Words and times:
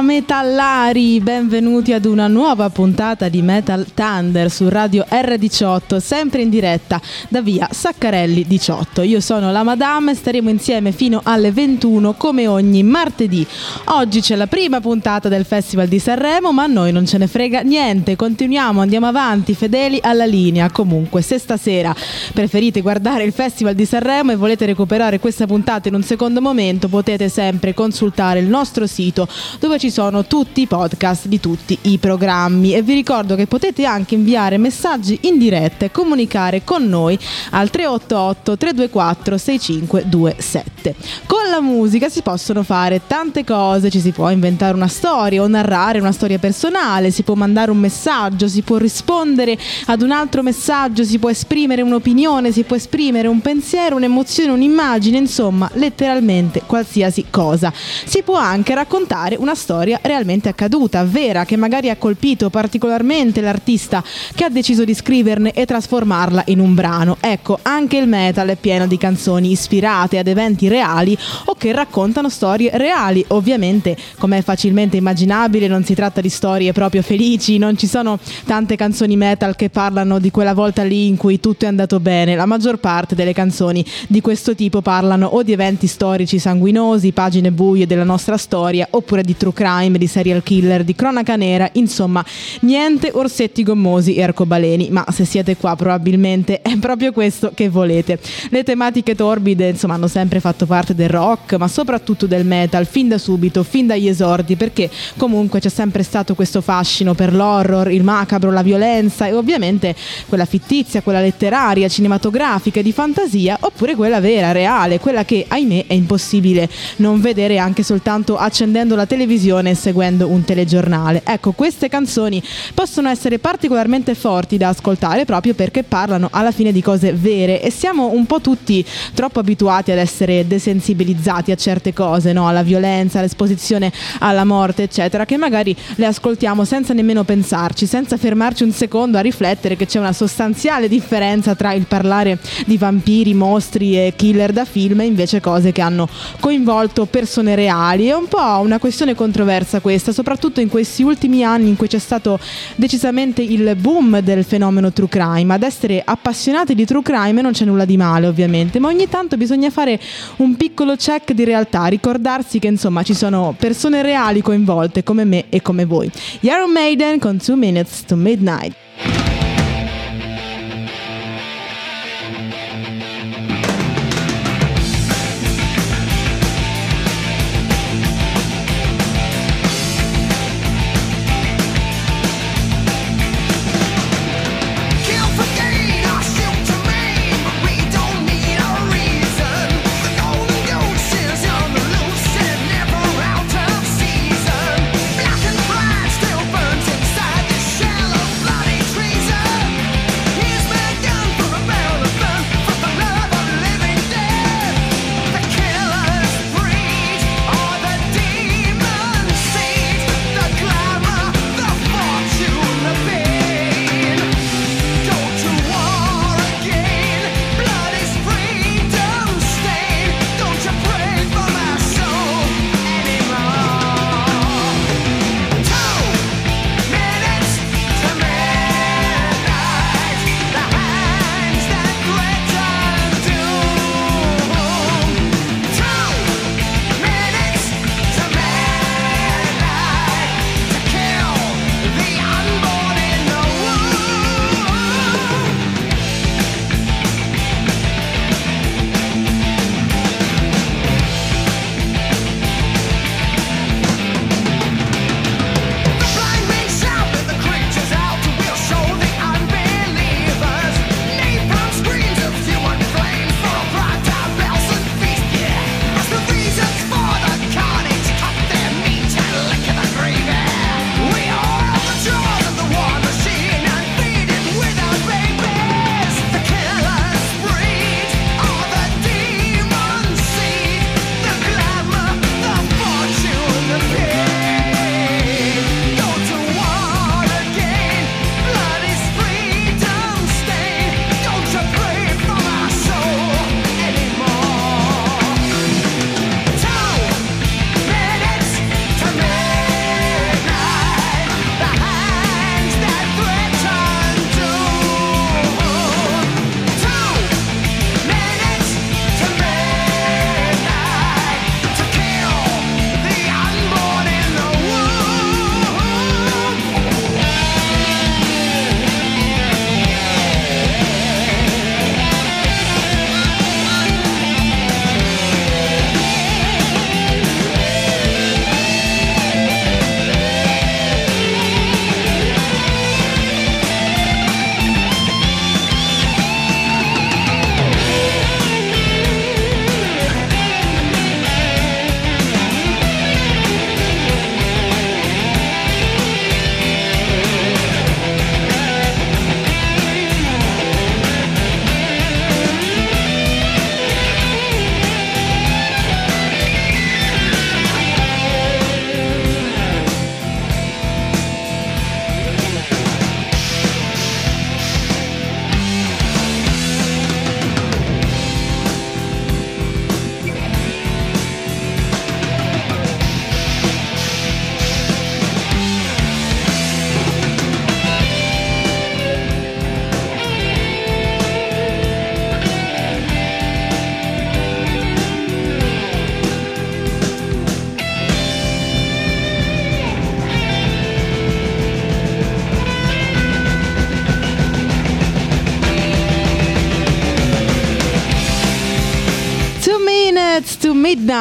Metallari, 0.00 1.20
benvenuti 1.20 1.92
ad 1.92 2.04
una 2.04 2.26
nuova 2.26 2.68
puntata 2.70 3.28
di 3.28 3.40
Metal 3.40 3.86
Thunder 3.94 4.50
su 4.50 4.68
Radio 4.68 5.04
R18, 5.08 5.98
sempre 5.98 6.42
in 6.42 6.50
diretta 6.50 7.00
da 7.28 7.40
via 7.40 7.68
Saccarelli 7.70 8.44
18. 8.46 9.02
Io 9.02 9.20
sono 9.20 9.50
la 9.50 9.62
Madame 9.62 10.14
staremo 10.14 10.50
insieme 10.50 10.92
fino 10.92 11.20
alle 11.24 11.50
21 11.50 12.14
come 12.14 12.46
ogni 12.46 12.82
martedì. 12.82 13.46
Oggi 13.86 14.20
c'è 14.20 14.36
la 14.36 14.46
prima 14.46 14.80
puntata 14.80 15.28
del 15.28 15.44
Festival 15.44 15.88
di 15.88 15.98
Sanremo, 15.98 16.52
ma 16.52 16.64
a 16.64 16.66
noi 16.66 16.92
non 16.92 17.06
ce 17.06 17.18
ne 17.18 17.26
frega 17.26 17.60
niente, 17.60 18.16
continuiamo, 18.16 18.80
andiamo 18.80 19.06
avanti, 19.06 19.54
fedeli 19.54 19.98
alla 20.02 20.26
linea. 20.26 20.70
Comunque, 20.70 21.22
se 21.22 21.38
stasera 21.38 21.94
preferite 22.32 22.82
guardare 22.82 23.24
il 23.24 23.32
Festival 23.32 23.74
di 23.74 23.86
Sanremo 23.86 24.32
e 24.32 24.36
volete 24.36 24.66
recuperare 24.66 25.18
questa 25.18 25.46
puntata 25.46 25.88
in 25.88 25.94
un 25.94 26.02
secondo 26.02 26.40
momento, 26.40 26.88
potete 26.88 27.28
sempre 27.28 27.74
consultare 27.74 28.40
il 28.40 28.46
nostro 28.46 28.86
sito 28.86 29.26
dove 29.58 29.78
ci 29.78 29.85
sono 29.90 30.24
tutti 30.24 30.62
i 30.62 30.66
podcast 30.66 31.26
di 31.26 31.40
tutti 31.40 31.78
i 31.82 31.98
programmi 31.98 32.74
e 32.74 32.82
vi 32.82 32.94
ricordo 32.94 33.34
che 33.34 33.46
potete 33.46 33.84
anche 33.84 34.14
inviare 34.14 34.58
messaggi 34.58 35.18
in 35.22 35.38
diretta 35.38 35.84
e 35.84 35.90
comunicare 35.90 36.64
con 36.64 36.88
noi 36.88 37.18
al 37.50 37.70
388 37.70 38.56
324 38.56 39.38
6527. 39.38 40.94
Con 41.26 41.50
la 41.50 41.60
musica 41.60 42.08
si 42.08 42.22
possono 42.22 42.62
fare 42.62 43.02
tante 43.06 43.44
cose, 43.44 43.90
ci 43.90 44.00
si 44.00 44.10
può 44.10 44.30
inventare 44.30 44.74
una 44.74 44.88
storia 44.88 45.42
o 45.42 45.46
narrare 45.46 46.00
una 46.00 46.12
storia 46.12 46.38
personale, 46.38 47.10
si 47.10 47.22
può 47.22 47.34
mandare 47.34 47.70
un 47.70 47.78
messaggio, 47.78 48.48
si 48.48 48.62
può 48.62 48.76
rispondere 48.76 49.58
ad 49.86 50.02
un 50.02 50.10
altro 50.10 50.42
messaggio, 50.42 51.04
si 51.04 51.18
può 51.18 51.30
esprimere 51.30 51.82
un'opinione, 51.82 52.52
si 52.52 52.62
può 52.62 52.76
esprimere 52.76 53.28
un 53.28 53.40
pensiero, 53.40 53.96
un'emozione, 53.96 54.50
un'immagine, 54.52 55.18
insomma, 55.18 55.70
letteralmente 55.74 56.62
qualsiasi 56.66 57.26
cosa. 57.30 57.72
Si 57.72 58.22
può 58.22 58.36
anche 58.36 58.74
raccontare 58.74 59.36
una 59.36 59.54
storia 59.54 59.75
realmente 59.82 60.48
accaduta, 60.48 61.04
vera, 61.04 61.44
che 61.44 61.56
magari 61.56 61.90
ha 61.90 61.96
colpito 61.96 62.50
particolarmente 62.50 63.40
l'artista 63.40 64.02
che 64.34 64.44
ha 64.44 64.48
deciso 64.48 64.84
di 64.84 64.94
scriverne 64.94 65.52
e 65.52 65.64
trasformarla 65.66 66.44
in 66.46 66.60
un 66.60 66.74
brano. 66.74 67.16
Ecco, 67.20 67.58
anche 67.62 67.96
il 67.96 68.08
metal 68.08 68.48
è 68.48 68.56
pieno 68.56 68.86
di 68.86 68.96
canzoni 68.98 69.50
ispirate 69.50 70.18
ad 70.18 70.26
eventi 70.26 70.68
reali 70.68 71.16
o 71.46 71.54
che 71.54 71.72
raccontano 71.72 72.28
storie 72.28 72.70
reali. 72.74 73.24
Ovviamente, 73.28 73.96
come 74.18 74.38
è 74.38 74.42
facilmente 74.42 74.96
immaginabile, 74.96 75.68
non 75.68 75.84
si 75.84 75.94
tratta 75.94 76.20
di 76.20 76.28
storie 76.28 76.72
proprio 76.72 77.02
felici, 77.02 77.58
non 77.58 77.76
ci 77.76 77.86
sono 77.86 78.18
tante 78.44 78.76
canzoni 78.76 79.16
metal 79.16 79.56
che 79.56 79.70
parlano 79.70 80.18
di 80.18 80.30
quella 80.30 80.54
volta 80.54 80.82
lì 80.82 81.06
in 81.06 81.16
cui 81.16 81.40
tutto 81.40 81.64
è 81.64 81.68
andato 81.68 82.00
bene. 82.00 82.34
La 82.34 82.46
maggior 82.46 82.78
parte 82.78 83.14
delle 83.14 83.32
canzoni 83.32 83.84
di 84.08 84.20
questo 84.20 84.54
tipo 84.54 84.82
parlano 84.82 85.26
o 85.26 85.42
di 85.42 85.52
eventi 85.52 85.86
storici 85.86 86.38
sanguinosi, 86.38 87.12
pagine 87.12 87.50
buie 87.50 87.86
della 87.86 88.04
nostra 88.04 88.36
storia, 88.36 88.54
storia, 88.56 88.88
oppure 88.90 89.22
di 89.22 89.36
true 89.36 89.52
di 89.66 90.06
serial 90.06 90.44
killer, 90.44 90.84
di 90.84 90.94
cronaca 90.94 91.34
nera, 91.34 91.68
insomma, 91.72 92.24
niente 92.60 93.10
orsetti 93.12 93.64
gommosi 93.64 94.14
e 94.14 94.22
arcobaleni, 94.22 94.90
ma 94.90 95.04
se 95.10 95.24
siete 95.24 95.56
qua 95.56 95.74
probabilmente 95.74 96.62
è 96.62 96.76
proprio 96.76 97.10
questo 97.10 97.50
che 97.52 97.68
volete. 97.68 98.20
Le 98.50 98.62
tematiche 98.62 99.16
torbide, 99.16 99.70
insomma, 99.70 99.94
hanno 99.94 100.06
sempre 100.06 100.38
fatto 100.38 100.66
parte 100.66 100.94
del 100.94 101.08
rock, 101.08 101.54
ma 101.54 101.66
soprattutto 101.66 102.26
del 102.26 102.46
metal, 102.46 102.86
fin 102.86 103.08
da 103.08 103.18
subito, 103.18 103.64
fin 103.64 103.88
dagli 103.88 104.06
esordi, 104.06 104.54
perché 104.54 104.88
comunque 105.16 105.58
c'è 105.58 105.68
sempre 105.68 106.04
stato 106.04 106.36
questo 106.36 106.60
fascino 106.60 107.14
per 107.14 107.34
l'horror, 107.34 107.90
il 107.90 108.04
macabro, 108.04 108.52
la 108.52 108.62
violenza 108.62 109.26
e 109.26 109.34
ovviamente 109.34 109.96
quella 110.28 110.44
fittizia, 110.44 111.02
quella 111.02 111.20
letteraria, 111.20 111.88
cinematografica, 111.88 112.82
di 112.82 112.92
fantasia, 112.92 113.56
oppure 113.60 113.96
quella 113.96 114.20
vera, 114.20 114.52
reale, 114.52 115.00
quella 115.00 115.24
che 115.24 115.44
ahimè 115.48 115.86
è 115.88 115.94
impossibile 115.94 116.68
non 116.96 117.20
vedere 117.20 117.58
anche 117.58 117.82
soltanto 117.82 118.36
accendendo 118.36 118.94
la 118.94 119.06
televisione 119.06 119.54
e 119.64 119.74
seguendo 119.74 120.28
un 120.28 120.44
telegiornale. 120.44 121.22
Ecco, 121.24 121.52
queste 121.52 121.88
canzoni 121.88 122.42
possono 122.74 123.08
essere 123.08 123.38
particolarmente 123.38 124.14
forti 124.14 124.58
da 124.58 124.68
ascoltare 124.68 125.24
proprio 125.24 125.54
perché 125.54 125.82
parlano 125.82 126.28
alla 126.30 126.52
fine 126.52 126.72
di 126.72 126.82
cose 126.82 127.12
vere 127.12 127.62
e 127.62 127.70
siamo 127.70 128.10
un 128.12 128.26
po' 128.26 128.40
tutti 128.40 128.84
troppo 129.14 129.40
abituati 129.40 129.90
ad 129.90 129.98
essere 129.98 130.46
desensibilizzati 130.46 131.50
a 131.50 131.56
certe 131.56 131.92
cose, 131.92 132.32
no? 132.32 132.46
alla 132.48 132.62
violenza, 132.62 133.18
all'esposizione 133.18 133.90
alla 134.20 134.44
morte, 134.44 134.82
eccetera, 134.82 135.24
che 135.24 135.36
magari 135.36 135.74
le 135.94 136.06
ascoltiamo 136.06 136.64
senza 136.64 136.92
nemmeno 136.92 137.24
pensarci, 137.24 137.86
senza 137.86 138.16
fermarci 138.16 138.62
un 138.62 138.72
secondo 138.72 139.18
a 139.18 139.22
riflettere 139.22 139.76
che 139.76 139.86
c'è 139.86 139.98
una 139.98 140.12
sostanziale 140.12 140.88
differenza 140.88 141.54
tra 141.54 141.72
il 141.72 141.86
parlare 141.86 142.38
di 142.66 142.76
vampiri, 142.76 143.34
mostri 143.34 143.96
e 143.96 144.12
killer 144.14 144.52
da 144.52 144.64
film 144.64 145.00
e 145.00 145.06
invece 145.06 145.40
cose 145.40 145.72
che 145.72 145.80
hanno 145.80 146.08
coinvolto 146.40 147.06
persone 147.06 147.54
reali. 147.54 148.06
È 148.06 148.14
un 148.14 148.28
po' 148.28 148.60
una 148.60 148.78
questione 148.78 149.14
controversa 149.14 149.44
questa, 149.80 150.12
soprattutto 150.12 150.60
in 150.60 150.68
questi 150.68 151.02
ultimi 151.02 151.44
anni 151.44 151.68
in 151.68 151.76
cui 151.76 151.88
c'è 151.88 151.98
stato 151.98 152.38
decisamente 152.74 153.42
il 153.42 153.74
boom 153.76 154.20
del 154.20 154.44
fenomeno 154.44 154.92
true 154.92 155.08
crime. 155.08 155.54
Ad 155.54 155.62
essere 155.62 156.02
appassionati 156.04 156.74
di 156.74 156.84
true 156.84 157.02
crime 157.02 157.40
non 157.40 157.52
c'è 157.52 157.64
nulla 157.64 157.84
di 157.84 157.96
male, 157.96 158.26
ovviamente, 158.26 158.78
ma 158.78 158.88
ogni 158.88 159.08
tanto 159.08 159.36
bisogna 159.36 159.70
fare 159.70 160.00
un 160.36 160.56
piccolo 160.56 160.96
check 160.96 161.32
di 161.32 161.44
realtà, 161.44 161.86
ricordarsi 161.86 162.58
che 162.58 162.68
insomma 162.68 163.02
ci 163.02 163.14
sono 163.14 163.54
persone 163.58 164.02
reali 164.02 164.42
coinvolte 164.42 165.02
come 165.02 165.24
me 165.24 165.46
e 165.48 165.62
come 165.62 165.84
voi. 165.84 166.10
Iron 166.40 166.70
Maiden 166.70 167.18
con 167.18 167.38
2 167.42 167.56
Minutes 167.56 168.04
to 168.06 168.16
Midnight. 168.16 168.85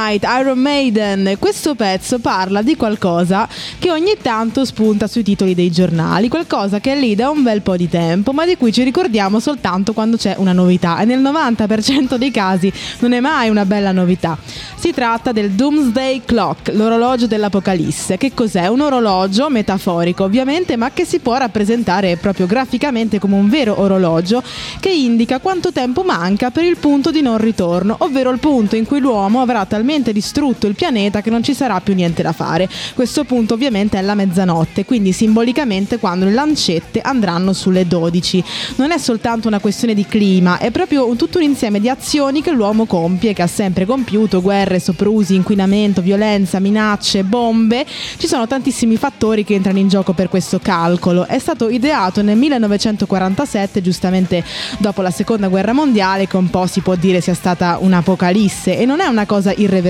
Midnight, 0.06 0.26
Iron 0.40 0.60
Maiden. 0.60 1.36
Questo 1.40 1.74
pezzo 1.74 2.20
parla 2.20 2.62
di 2.62 2.76
qualcosa 2.76 3.48
che 3.80 3.90
ogni 3.90 4.16
tanto 4.22 4.64
spunta 4.64 5.08
sui 5.08 5.24
titoli 5.24 5.56
dei 5.56 5.72
giornali, 5.72 6.30
qualcosa 6.30 6.80
che 6.80 6.94
è 6.94 7.00
lì 7.00 7.16
da 7.16 7.30
un 7.30 7.42
bel 7.42 7.62
po' 7.62 7.76
di 7.76 7.90
tempo, 7.90 8.32
ma 8.32 8.46
di 8.46 8.56
cui 8.56 8.72
ci 8.72 8.84
ricordiamo 8.84 9.40
soltanto 9.40 9.94
quando 9.94 10.18
c'è 10.18 10.36
una 10.38 10.54
novità 10.54 11.00
e 11.00 11.06
nel 11.06 11.22
90% 11.22 12.16
dei 12.16 12.32
casi 12.32 12.72
non 13.00 13.14
è 13.14 13.20
mai 13.20 13.50
una 13.50 13.66
bella 13.66 13.92
novità. 13.92 14.38
Si 14.76 14.92
tratta 14.92 15.32
del 15.32 15.52
Doomsday 15.52 16.22
Clock, 16.24 16.72
l'orologio 16.74 17.26
dell'Apocalisse. 17.26 18.18
Che 18.18 18.34
cos'è? 18.34 18.68
Un 18.68 18.82
orologio 18.82 19.50
metaforico 19.50 20.24
ovviamente, 20.24 20.76
ma 20.76 20.92
che 20.92 21.06
si 21.06 21.20
può 21.20 21.36
rappresentare 21.38 22.18
proprio 22.18 22.46
graficamente 22.46 23.18
come 23.18 23.36
un 23.36 23.50
vero 23.50 23.80
orologio 23.82 24.44
che 24.80 24.92
indica 24.92 25.40
quanto 25.40 25.72
tempo 25.72 26.04
manca 26.04 26.52
per 26.52 26.64
il 26.64 26.78
punto 26.78 27.10
di 27.10 27.22
non 27.22 27.38
ritorno, 27.40 27.96
ovvero 28.00 28.30
il 28.30 28.40
punto 28.40 28.76
in 28.76 28.86
cui 28.86 29.00
l'uomo 29.00 29.42
avrà 29.42 29.66
talmente 29.66 29.94
distrutto 30.04 30.68
il 30.68 30.76
pianeta 30.76 31.22
che 31.22 31.30
non 31.30 31.44
ci 31.44 31.54
sarà 31.54 31.80
più 31.82 31.94
niente 31.94 32.22
da 32.22 32.32
fare. 32.32 32.70
Questo 32.94 33.24
punto 33.24 33.54
ovviamente 33.54 33.98
è 33.98 34.02
la 34.02 34.16
mezzanotte, 34.16 34.86
quindi 34.86 35.12
simbolicamente 35.12 35.98
quando 35.98 36.26
le 36.26 36.34
lancette 36.34 37.02
andranno 37.02 37.54
sulle 37.54 37.88
12. 37.88 38.44
Non 38.76 38.92
è 38.92 38.98
soltanto 38.98 39.48
una 39.48 39.60
questione 39.60 39.94
di 39.94 40.06
clima, 40.06 40.58
è 40.58 40.72
proprio 40.72 41.16
tutto 41.16 41.38
un 41.38 41.44
insieme 41.44 41.80
di 41.80 41.90
azioni 41.90 42.42
che 42.42 42.52
l'uomo 42.52 42.86
compie, 42.86 43.34
che 43.34 43.42
ha 43.42 43.48
sempre 43.48 43.86
compiuto, 43.86 44.42
guerre, 44.42 44.80
soprusi, 44.80 45.36
inquinamento, 45.36 46.02
violenza, 46.02 46.60
minacce, 46.60 47.24
bombe. 47.24 47.86
Ci 48.18 48.28
sono 48.28 48.48
tantissimi 48.48 48.98
fattori 48.98 49.44
che 49.44 49.54
entrano 49.54 49.80
in 49.80 49.88
gioco 49.88 50.14
per 50.14 50.30
questo 50.30 50.60
calcolo. 50.60 51.26
È 51.26 51.40
stato 51.40 51.70
ideato 51.70 52.22
nel 52.22 52.38
1947, 52.38 53.82
giustamente 53.82 54.44
dopo 54.80 55.02
la 55.02 55.12
seconda 55.12 55.48
guerra 55.48 55.74
mondiale, 55.74 56.28
che 56.28 56.38
un 56.38 56.50
po' 56.50 56.68
si 56.68 56.82
può 56.82 56.96
dire 56.96 57.22
sia 57.22 57.34
stata 57.34 57.78
un'apocalisse 57.80 58.78
e 58.78 58.86
non 58.86 59.00
è 59.00 59.06
una 59.06 59.26
cosa 59.26 59.54
irreversibile, 59.56 59.85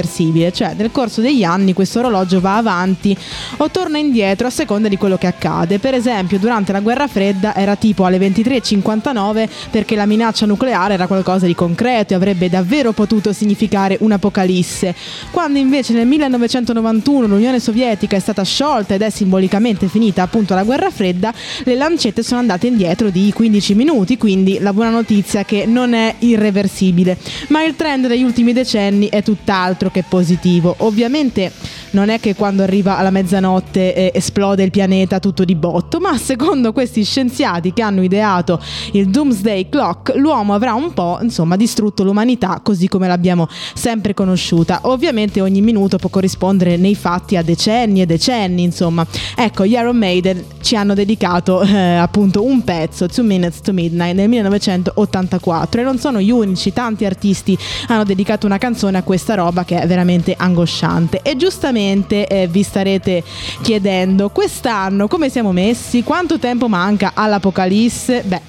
cioè 0.52 0.74
nel 0.76 0.92
corso 0.92 1.22
degli 1.22 1.44
anni 1.44 1.74
questo 1.74 2.00
orologio 2.00 2.40
va 2.40 2.58
avanti 2.58 3.16
o 3.58 3.70
torna 3.70 3.98
indietro 3.98 4.48
a 4.48 4.50
seconda 4.50 4.88
di 4.88 4.98
quello 4.98 5.18
che 5.18 5.28
accade. 5.28 5.80
Per 5.80 5.94
esempio, 5.94 6.40
durante 6.40 6.72
la 6.72 6.80
guerra 6.80 7.08
fredda 7.08 7.56
era 7.56 7.76
tipo 7.76 8.06
alle 8.06 8.18
23.59 8.18 9.48
perché 9.72 9.96
la 9.96 10.06
minaccia 10.06 10.46
nucleare 10.46 10.94
era 10.94 11.08
qualcosa 11.08 11.46
di 11.46 11.56
concreto 11.56 12.14
e 12.14 12.16
avrebbe 12.16 12.50
davvero 12.50 12.92
potuto 12.92 13.34
significare 13.34 13.98
un'apocalisse. 14.00 14.96
Quando 15.32 15.60
invece 15.60 15.94
nel 15.94 16.08
1991 16.08 17.28
l'Unione 17.28 17.60
Sovietica 17.60 18.16
è 18.16 18.20
stata 18.20 18.44
sciolta 18.44 18.94
ed 18.94 19.02
è 19.02 19.10
simbolicamente 19.10 19.88
finita 19.88 20.24
appunto 20.24 20.54
la 20.56 20.64
guerra 20.64 20.90
fredda, 20.90 21.34
le 21.64 21.76
lancette 21.76 22.24
sono 22.24 22.40
andate 22.40 22.68
indietro 22.68 23.10
di 23.10 23.32
15 23.34 23.76
minuti, 23.76 24.18
quindi 24.18 24.60
la 24.60 24.74
buona 24.74 24.90
notizia 24.90 25.42
è 25.42 25.46
che 25.46 25.66
non 25.66 25.94
è 25.94 26.16
irreversibile. 26.20 27.18
Ma 27.50 27.64
il 27.64 27.76
trend 27.76 28.08
degli 28.08 28.24
ultimi 28.24 28.54
decenni 28.54 29.10
è 29.10 29.24
tutt'altro 29.24 29.85
che 29.90 30.04
positivo. 30.08 30.76
Ovviamente 30.80 31.52
non 31.92 32.10
è 32.10 32.20
che 32.20 32.36
quando 32.36 32.64
arriva 32.64 32.98
alla 32.98 33.10
mezzanotte 33.10 33.94
eh, 33.94 34.12
esplode 34.14 34.64
il 34.64 34.72
pianeta 34.72 35.20
tutto 35.20 35.46
di 35.46 35.56
botto, 35.56 36.00
ma 36.00 36.18
secondo 36.18 36.74
questi 36.74 37.04
scienziati 37.04 37.74
che 37.74 37.82
hanno 37.82 38.04
ideato 38.04 38.62
il 38.92 39.10
Doomsday 39.10 39.70
Clock, 39.70 40.16
l'uomo 40.16 40.54
avrà 40.54 40.74
un 40.74 40.94
po' 40.94 41.20
insomma 41.22 41.56
distrutto 41.56 42.04
l'umanità 42.04 42.60
così 42.62 42.88
come 42.88 43.08
l'abbiamo 43.08 43.48
sempre 43.74 44.14
conosciuta. 44.14 44.80
Ovviamente 44.84 45.42
ogni 45.42 45.62
minuto 45.62 45.98
può 45.98 46.10
corrispondere 46.10 46.78
nei 46.78 46.96
fatti 46.96 47.38
a 47.38 47.42
decenni 47.42 48.02
e 48.02 48.06
decenni, 48.06 48.64
insomma. 48.64 49.06
Ecco, 49.36 49.66
gli 49.66 49.74
Iron 49.74 49.98
Maiden 49.98 50.44
ci 50.62 50.76
hanno 50.76 50.94
dedicato 50.94 51.62
eh, 51.62 51.96
appunto 51.96 52.44
un 52.44 52.64
pezzo, 52.64 53.08
Two 53.08 53.24
Minutes 53.24 53.62
to 53.62 53.74
Midnight, 53.74 54.16
nel 54.16 54.30
1984 54.30 55.82
e 55.82 55.84
non 55.84 55.98
sono 55.98 56.20
gli 56.20 56.32
unici, 56.32 56.74
tanti 56.74 57.06
artisti 57.06 57.58
hanno 57.88 58.04
dedicato 58.04 58.46
una 58.46 58.58
canzone 58.58 58.98
a 58.98 59.04
questa 59.04 59.36
roba 59.36 59.64
che 59.64 59.75
è 59.82 59.88
veramente 59.88 60.34
angosciante. 60.38 61.22
E 61.22 61.36
giustamente 61.36 62.28
eh, 62.28 62.48
vi 62.48 62.64
starete 62.64 63.24
chiedendo, 63.62 64.30
quest'anno 64.30 65.08
come 65.08 65.30
siamo 65.30 65.52
messi? 65.52 66.04
Quanto 66.04 66.40
tempo 66.40 66.68
manca 66.68 67.12
all'Apocalisse? 67.14 68.24
Beh, 68.26 68.42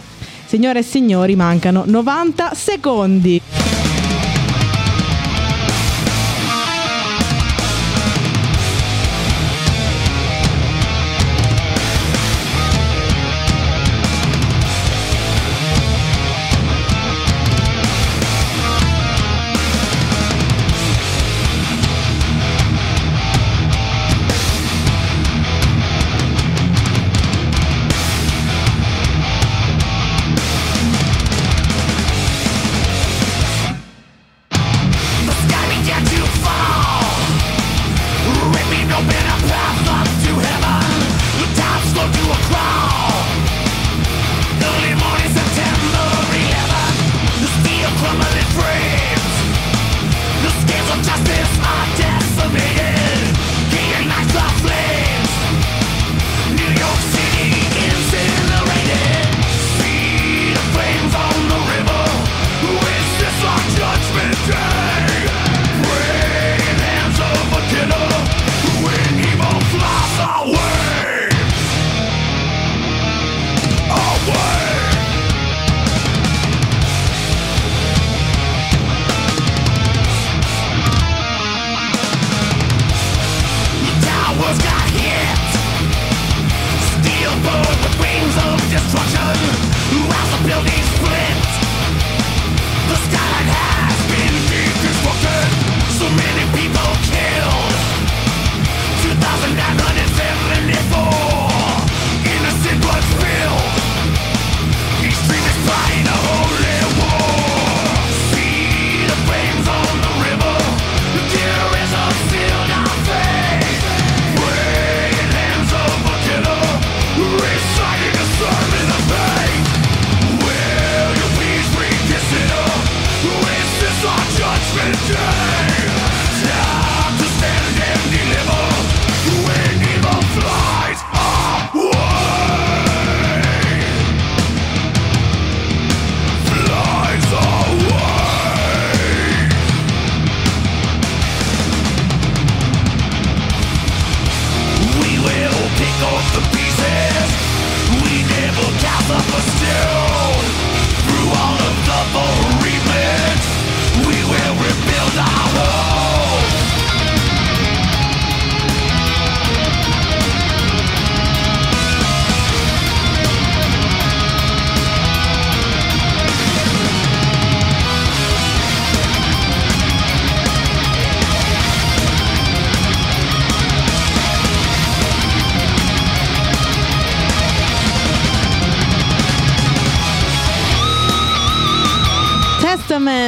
signore 0.46 0.80
e 0.80 0.82
signori, 0.82 1.36
mancano 1.36 1.84
90 1.86 2.54
secondi. 2.54 3.40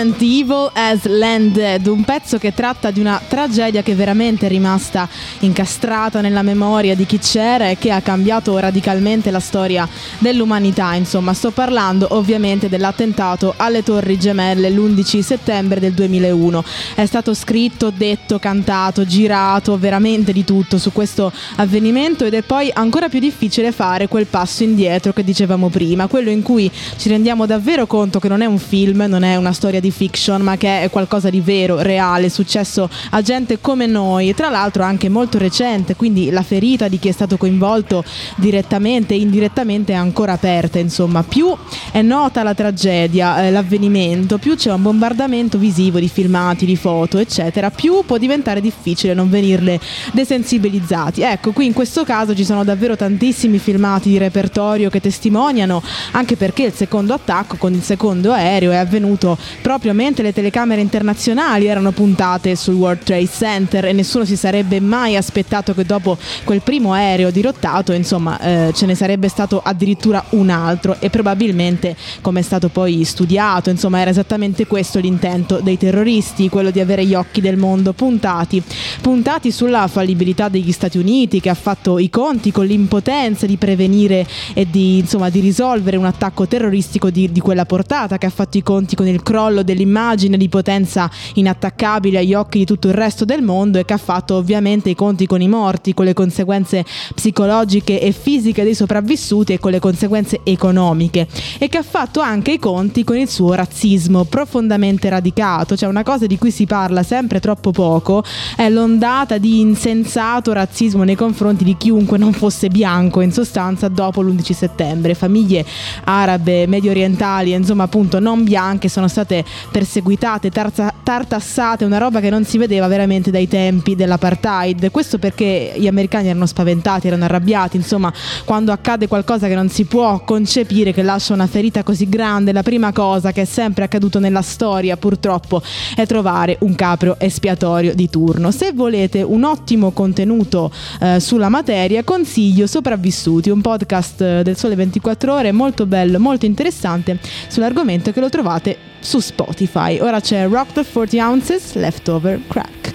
Testament, 0.08 0.22
Evil 0.22 0.70
as 0.72 1.04
Landed, 1.04 1.86
un 1.86 2.04
pezzo 2.04 2.38
che 2.38 2.54
tratta 2.54 2.90
di 2.90 3.00
una 3.00 3.20
tragedia 3.26 3.82
che 3.82 3.94
veramente 3.94 4.46
è 4.46 4.48
rimasta 4.48 5.08
incastrata 5.40 6.20
nella 6.20 6.42
memoria 6.42 6.94
di 6.94 7.04
chi 7.04 7.18
c'era 7.18 7.68
e 7.68 7.76
che 7.78 7.90
ha 7.90 8.00
cambiato 8.00 8.56
radicalmente 8.58 9.30
la 9.30 9.40
storia 9.40 9.88
dell'umanità. 10.18 10.94
Insomma, 10.94 11.34
sto 11.34 11.50
parlando 11.50 12.06
ovviamente 12.10 12.68
dell'attentato 12.68 13.54
alle 13.56 13.82
Torri 13.82 14.18
Gemelle 14.18 14.70
l'11 14.70 15.20
settembre 15.20 15.80
del 15.80 15.92
2001. 15.92 16.64
È 16.94 17.04
stato 17.04 17.34
scritto, 17.34 17.90
detto, 17.90 18.38
cantato, 18.38 19.04
girato, 19.04 19.78
veramente 19.78 20.32
di 20.32 20.44
tutto 20.44 20.78
su 20.78 20.92
questo 20.92 21.32
avvenimento 21.56 22.24
ed 22.24 22.34
è 22.34 22.42
poi 22.42 22.70
ancora 22.72 23.08
più 23.08 23.20
difficile 23.20 23.72
fare 23.72 24.08
quel 24.08 24.26
passo 24.26 24.62
indietro 24.62 25.12
che 25.12 25.24
dicevamo 25.24 25.68
prima, 25.68 26.06
quello 26.06 26.30
in 26.30 26.42
cui 26.42 26.70
ci 26.96 27.08
rendiamo 27.08 27.46
davvero 27.46 27.86
conto 27.86 28.18
che 28.18 28.28
non 28.28 28.40
è 28.40 28.46
un 28.46 28.58
film, 28.58 29.04
non 29.08 29.22
è 29.22 29.36
una 29.36 29.52
storia 29.52 29.80
di 29.80 29.90
fiction, 29.98 30.40
ma 30.42 30.56
che 30.56 30.82
è 30.82 30.90
qualcosa 30.90 31.28
di 31.28 31.40
vero, 31.40 31.82
reale, 31.82 32.28
successo 32.28 32.88
a 33.10 33.20
gente 33.20 33.60
come 33.60 33.86
noi, 33.86 34.32
tra 34.32 34.48
l'altro 34.48 34.84
anche 34.84 35.08
molto 35.08 35.38
recente, 35.38 35.96
quindi 35.96 36.30
la 36.30 36.42
ferita 36.42 36.86
di 36.86 37.00
chi 37.00 37.08
è 37.08 37.12
stato 37.12 37.36
coinvolto 37.36 38.04
direttamente 38.36 39.14
e 39.14 39.18
indirettamente 39.18 39.92
è 39.92 39.96
ancora 39.96 40.34
aperta, 40.34 40.78
insomma, 40.78 41.24
più 41.24 41.52
è 41.90 42.00
nota 42.00 42.44
la 42.44 42.54
tragedia, 42.54 43.42
eh, 43.42 43.50
l'avvenimento, 43.50 44.38
più 44.38 44.54
c'è 44.54 44.72
un 44.72 44.82
bombardamento 44.82 45.58
visivo 45.58 45.98
di 45.98 46.08
filmati, 46.08 46.64
di 46.64 46.76
foto, 46.76 47.18
eccetera, 47.18 47.70
più 47.70 48.02
può 48.06 48.18
diventare 48.18 48.60
difficile 48.60 49.14
non 49.14 49.28
venirle 49.28 49.80
desensibilizzati. 50.12 51.22
Ecco, 51.22 51.50
qui 51.50 51.66
in 51.66 51.72
questo 51.72 52.04
caso 52.04 52.36
ci 52.36 52.44
sono 52.44 52.62
davvero 52.62 52.94
tantissimi 52.94 53.58
filmati 53.58 54.10
di 54.10 54.18
repertorio 54.18 54.90
che 54.90 55.00
testimoniano, 55.00 55.82
anche 56.12 56.36
perché 56.36 56.64
il 56.64 56.72
secondo 56.72 57.14
attacco 57.14 57.56
con 57.56 57.72
il 57.72 57.82
secondo 57.82 58.30
aereo 58.30 58.70
è 58.70 58.76
avvenuto 58.76 59.36
proprio 59.62 59.87
mentre 59.92 60.24
le 60.24 60.32
telecamere 60.32 60.80
internazionali 60.80 61.66
erano 61.66 61.92
puntate 61.92 62.56
sul 62.56 62.74
World 62.74 63.02
Trade 63.02 63.28
Center 63.28 63.84
e 63.86 63.92
nessuno 63.92 64.24
si 64.24 64.36
sarebbe 64.36 64.80
mai 64.80 65.16
aspettato 65.16 65.74
che 65.74 65.84
dopo 65.84 66.16
quel 66.44 66.60
primo 66.62 66.92
aereo 66.92 67.30
dirottato, 67.30 67.92
insomma, 67.92 68.38
eh, 68.40 68.72
ce 68.74 68.86
ne 68.86 68.94
sarebbe 68.94 69.28
stato 69.28 69.60
addirittura 69.62 70.24
un 70.30 70.50
altro 70.50 70.96
e 70.98 71.10
probabilmente 71.10 71.96
come 72.20 72.40
è 72.40 72.42
stato 72.42 72.68
poi 72.68 73.04
studiato, 73.04 73.70
insomma, 73.70 74.00
era 74.00 74.10
esattamente 74.10 74.66
questo 74.66 74.98
l'intento 74.98 75.60
dei 75.60 75.78
terroristi, 75.78 76.48
quello 76.48 76.70
di 76.70 76.80
avere 76.80 77.04
gli 77.04 77.14
occhi 77.14 77.40
del 77.40 77.56
mondo 77.56 77.92
puntati, 77.92 78.62
puntati 79.00 79.50
sulla 79.50 79.86
fallibilità 79.88 80.48
degli 80.48 80.72
Stati 80.72 80.98
Uniti 80.98 81.40
che 81.40 81.50
ha 81.50 81.54
fatto 81.54 81.98
i 81.98 82.10
conti 82.10 82.52
con 82.52 82.66
l'impotenza 82.66 83.46
di 83.46 83.56
prevenire 83.56 84.26
e 84.54 84.66
di, 84.70 84.98
insomma, 84.98 85.30
di 85.30 85.40
risolvere 85.40 85.96
un 85.96 86.04
attacco 86.04 86.46
terroristico 86.46 87.10
di, 87.10 87.30
di 87.30 87.40
quella 87.40 87.64
portata, 87.64 88.18
che 88.18 88.26
ha 88.26 88.30
fatto 88.30 88.58
i 88.58 88.62
conti 88.62 88.96
con 88.96 89.06
il 89.06 89.22
crollo 89.22 89.62
dell'immagine 89.78 90.36
di 90.36 90.48
potenza 90.48 91.08
inattaccabile 91.34 92.18
agli 92.18 92.34
occhi 92.34 92.58
di 92.58 92.64
tutto 92.64 92.88
il 92.88 92.94
resto 92.94 93.24
del 93.24 93.42
mondo 93.42 93.78
e 93.78 93.84
che 93.84 93.92
ha 93.92 93.98
fatto 93.98 94.34
ovviamente 94.34 94.90
i 94.90 94.94
conti 94.96 95.26
con 95.26 95.40
i 95.40 95.48
morti, 95.48 95.94
con 95.94 96.04
le 96.04 96.14
conseguenze 96.14 96.84
psicologiche 97.14 98.00
e 98.00 98.10
fisiche 98.12 98.64
dei 98.64 98.74
sopravvissuti 98.74 99.52
e 99.52 99.58
con 99.58 99.70
le 99.70 99.78
conseguenze 99.78 100.40
economiche. 100.42 101.28
E 101.58 101.68
che 101.68 101.78
ha 101.78 101.82
fatto 101.82 102.20
anche 102.20 102.52
i 102.52 102.58
conti 102.58 103.04
con 103.04 103.16
il 103.16 103.28
suo 103.28 103.54
razzismo 103.54 104.24
profondamente 104.24 105.08
radicato, 105.08 105.76
cioè 105.76 105.88
una 105.88 106.02
cosa 106.02 106.26
di 106.26 106.36
cui 106.36 106.50
si 106.50 106.66
parla 106.66 107.02
sempre 107.02 107.40
troppo 107.40 107.70
poco 107.70 108.24
è 108.56 108.68
l'ondata 108.68 109.38
di 109.38 109.60
insensato 109.60 110.52
razzismo 110.52 111.04
nei 111.04 111.14
confronti 111.14 111.62
di 111.62 111.76
chiunque 111.76 112.18
non 112.18 112.32
fosse 112.32 112.68
bianco 112.68 113.20
in 113.20 113.32
sostanza 113.32 113.88
dopo 113.88 114.22
l'11 114.22 114.52
settembre, 114.52 115.14
famiglie 115.14 115.64
arabe, 116.04 116.66
medio 116.66 116.90
orientali, 116.90 117.52
insomma 117.52 117.84
appunto 117.84 118.18
non 118.18 118.42
bianche 118.42 118.88
sono 118.88 119.06
state 119.08 119.44
perseguitate, 119.70 120.50
tarza, 120.50 120.92
tartassate, 121.02 121.84
una 121.84 121.98
roba 121.98 122.20
che 122.20 122.30
non 122.30 122.44
si 122.44 122.58
vedeva 122.58 122.86
veramente 122.86 123.30
dai 123.30 123.48
tempi 123.48 123.94
dell'apartheid. 123.94 124.90
Questo 124.90 125.18
perché 125.18 125.74
gli 125.76 125.86
americani 125.86 126.28
erano 126.28 126.46
spaventati, 126.46 127.06
erano 127.06 127.24
arrabbiati, 127.24 127.76
insomma 127.76 128.12
quando 128.44 128.72
accade 128.72 129.08
qualcosa 129.08 129.48
che 129.48 129.54
non 129.54 129.68
si 129.68 129.84
può 129.84 130.24
concepire, 130.24 130.92
che 130.92 131.02
lascia 131.02 131.34
una 131.34 131.46
ferita 131.46 131.82
così 131.82 132.08
grande, 132.08 132.52
la 132.52 132.62
prima 132.62 132.92
cosa 132.92 133.32
che 133.32 133.42
è 133.42 133.44
sempre 133.44 133.84
accaduto 133.84 134.18
nella 134.18 134.42
storia 134.42 134.96
purtroppo 134.96 135.62
è 135.94 136.06
trovare 136.06 136.56
un 136.60 136.74
capro 136.74 137.16
espiatorio 137.18 137.94
di 137.94 138.08
turno. 138.08 138.50
Se 138.50 138.72
volete 138.72 139.22
un 139.22 139.44
ottimo 139.44 139.90
contenuto 139.92 140.70
eh, 141.00 141.20
sulla 141.20 141.48
materia, 141.48 142.04
consiglio 142.04 142.66
Sopravvissuti, 142.66 143.50
un 143.50 143.60
podcast 143.60 144.20
eh, 144.20 144.42
del 144.42 144.56
Sole 144.56 144.74
24 144.74 145.34
ore 145.34 145.52
molto 145.52 145.86
bello, 145.86 146.18
molto 146.18 146.46
interessante 146.46 147.18
sull'argomento 147.48 148.12
che 148.12 148.20
lo 148.20 148.28
trovate 148.28 148.76
su 149.00 149.20
Spotify. 149.20 149.57
Ora 150.00 150.20
c'è 150.20 150.46
Rock 150.46 150.72
the 150.72 150.84
40 150.84 151.18
Ounces 151.18 151.74
Leftover 151.74 152.40
Crack. 152.46 152.94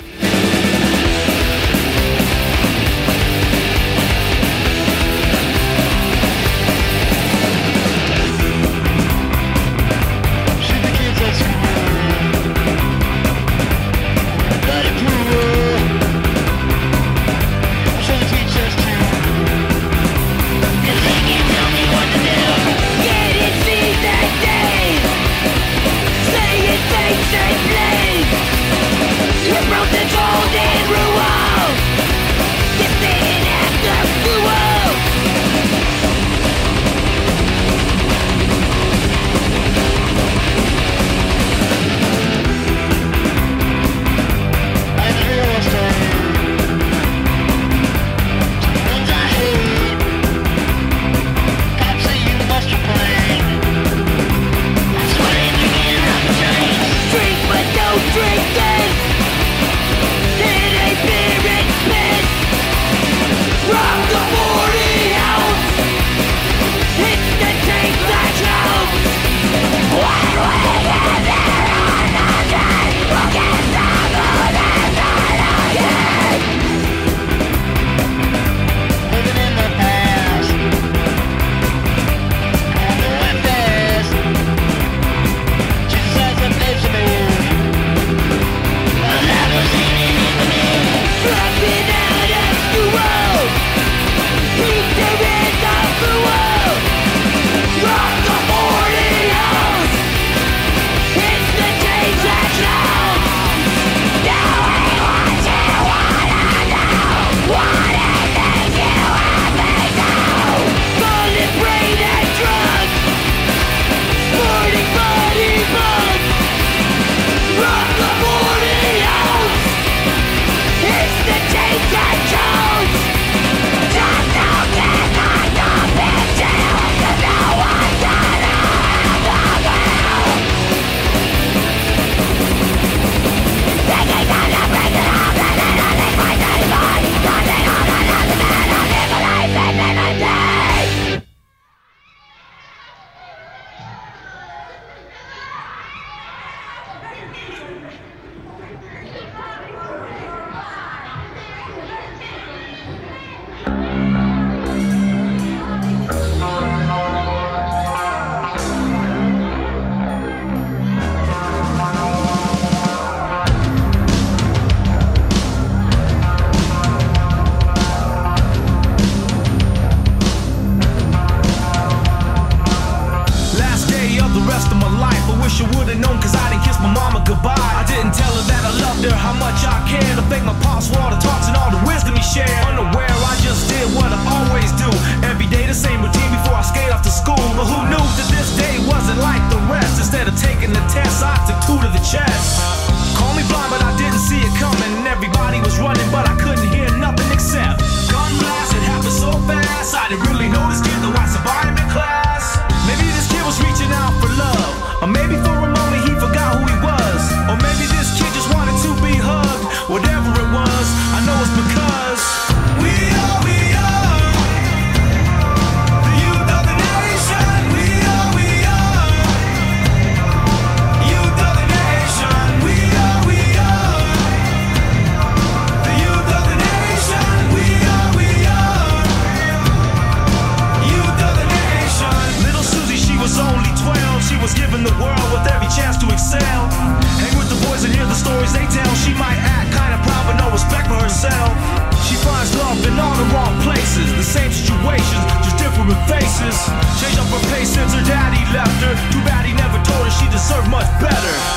Change 247.00 247.18
up 247.20 247.28
her 247.28 247.44
pace 247.54 247.70
since 247.70 247.94
her 247.94 248.04
daddy 248.04 248.44
left 248.54 248.82
her. 248.82 248.94
Too 249.12 249.24
bad 249.26 249.46
he 249.46 249.54
never 249.54 249.78
told 249.84 250.06
her 250.06 250.12
she 250.12 250.28
deserved 250.30 250.70
much 250.70 250.88
better. 251.00 251.53